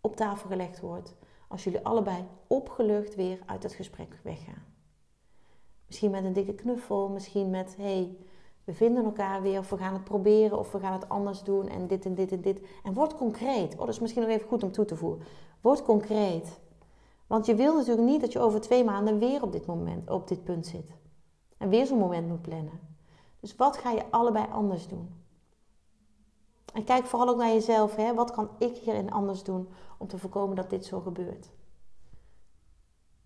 op 0.00 0.16
tafel 0.16 0.48
gelegd 0.48 0.80
wordt, 0.80 1.16
als 1.48 1.64
jullie 1.64 1.84
allebei 1.84 2.26
opgelucht 2.46 3.14
weer 3.14 3.42
uit 3.46 3.62
het 3.62 3.72
gesprek 3.72 4.20
weggaan. 4.22 4.74
Misschien 5.86 6.10
met 6.10 6.24
een 6.24 6.32
dikke 6.32 6.54
knuffel, 6.54 7.08
misschien 7.08 7.50
met 7.50 7.76
hey, 7.76 8.18
we 8.68 8.74
vinden 8.74 9.04
elkaar 9.04 9.42
weer, 9.42 9.58
of 9.58 9.70
we 9.70 9.76
gaan 9.76 9.92
het 9.92 10.04
proberen, 10.04 10.58
of 10.58 10.72
we 10.72 10.78
gaan 10.78 10.92
het 10.92 11.08
anders 11.08 11.42
doen 11.42 11.68
en 11.68 11.86
dit 11.86 12.04
en 12.04 12.14
dit 12.14 12.32
en 12.32 12.40
dit. 12.40 12.62
En 12.82 12.92
word 12.92 13.16
concreet. 13.16 13.72
Oh, 13.72 13.78
dat 13.78 13.88
is 13.88 13.98
misschien 13.98 14.22
nog 14.22 14.30
even 14.30 14.48
goed 14.48 14.62
om 14.62 14.72
toe 14.72 14.84
te 14.84 14.96
voegen. 14.96 15.26
Word 15.60 15.82
concreet. 15.82 16.60
Want 17.26 17.46
je 17.46 17.54
wil 17.54 17.74
natuurlijk 17.74 18.06
niet 18.08 18.20
dat 18.20 18.32
je 18.32 18.38
over 18.38 18.60
twee 18.60 18.84
maanden 18.84 19.18
weer 19.18 19.42
op 19.42 19.52
dit, 19.52 19.66
moment, 19.66 20.10
op 20.10 20.28
dit 20.28 20.44
punt 20.44 20.66
zit. 20.66 20.92
En 21.58 21.68
weer 21.68 21.86
zo'n 21.86 21.98
moment 21.98 22.28
moet 22.28 22.42
plannen. 22.42 22.80
Dus 23.40 23.56
wat 23.56 23.76
ga 23.76 23.90
je 23.90 24.10
allebei 24.10 24.46
anders 24.52 24.88
doen? 24.88 25.14
En 26.74 26.84
kijk 26.84 27.06
vooral 27.06 27.28
ook 27.28 27.38
naar 27.38 27.52
jezelf. 27.52 27.96
Hè? 27.96 28.14
Wat 28.14 28.30
kan 28.30 28.50
ik 28.58 28.76
hierin 28.76 29.12
anders 29.12 29.42
doen 29.42 29.68
om 29.98 30.06
te 30.06 30.18
voorkomen 30.18 30.56
dat 30.56 30.70
dit 30.70 30.84
zo 30.84 31.00
gebeurt? 31.00 31.50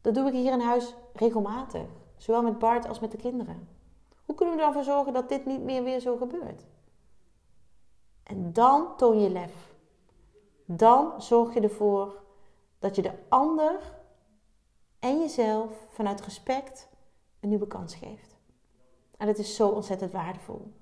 Dat 0.01 0.15
doe 0.15 0.27
ik 0.27 0.33
hier 0.33 0.53
in 0.53 0.61
huis 0.61 0.95
regelmatig. 1.13 1.87
Zowel 2.17 2.43
met 2.43 2.59
Bart 2.59 2.89
als 2.89 3.01
met 3.01 3.11
de 3.11 3.17
kinderen. 3.17 3.69
Hoe 4.25 4.35
kunnen 4.35 4.57
we 4.57 4.63
ervoor 4.63 4.85
zorgen 4.85 5.13
dat 5.13 5.29
dit 5.29 5.47
niet 5.47 5.63
meer 5.63 5.83
weer 5.83 6.01
zo 6.01 6.17
gebeurt? 6.17 6.67
En 8.23 8.53
dan 8.53 8.97
toon 8.97 9.21
je 9.21 9.31
lef. 9.31 9.75
Dan 10.65 11.23
zorg 11.23 11.55
je 11.55 11.61
ervoor 11.61 12.23
dat 12.79 12.97
je 12.97 13.03
de 13.03 13.13
ander 13.29 14.01
en 14.99 15.19
jezelf 15.19 15.87
vanuit 15.89 16.21
respect 16.21 16.89
een 17.41 17.49
nieuwe 17.49 17.67
kans 17.67 17.95
geeft. 17.95 18.37
En 19.17 19.27
dat 19.27 19.39
is 19.39 19.57
zo 19.57 19.69
ontzettend 19.69 20.13
waardevol. 20.13 20.73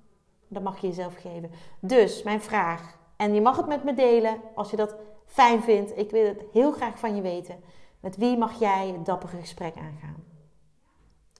Dat 0.47 0.63
mag 0.63 0.81
je 0.81 0.87
jezelf 0.87 1.15
geven. 1.15 1.51
Dus 1.79 2.23
mijn 2.23 2.41
vraag, 2.41 2.97
en 3.15 3.33
je 3.33 3.41
mag 3.41 3.57
het 3.57 3.67
met 3.67 3.83
me 3.83 3.93
delen 3.93 4.41
als 4.55 4.69
je 4.69 4.77
dat 4.77 4.95
fijn 5.25 5.61
vindt. 5.61 5.97
Ik 5.97 6.11
wil 6.11 6.25
het 6.25 6.43
heel 6.51 6.71
graag 6.71 6.99
van 6.99 7.15
je 7.15 7.21
weten. 7.21 7.63
Met 7.99 8.17
wie 8.17 8.37
mag 8.37 8.59
jij 8.59 8.89
een 8.89 9.03
dappere 9.03 9.37
gesprek 9.37 9.75
aangaan? 9.75 10.23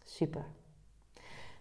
Super. 0.04 0.46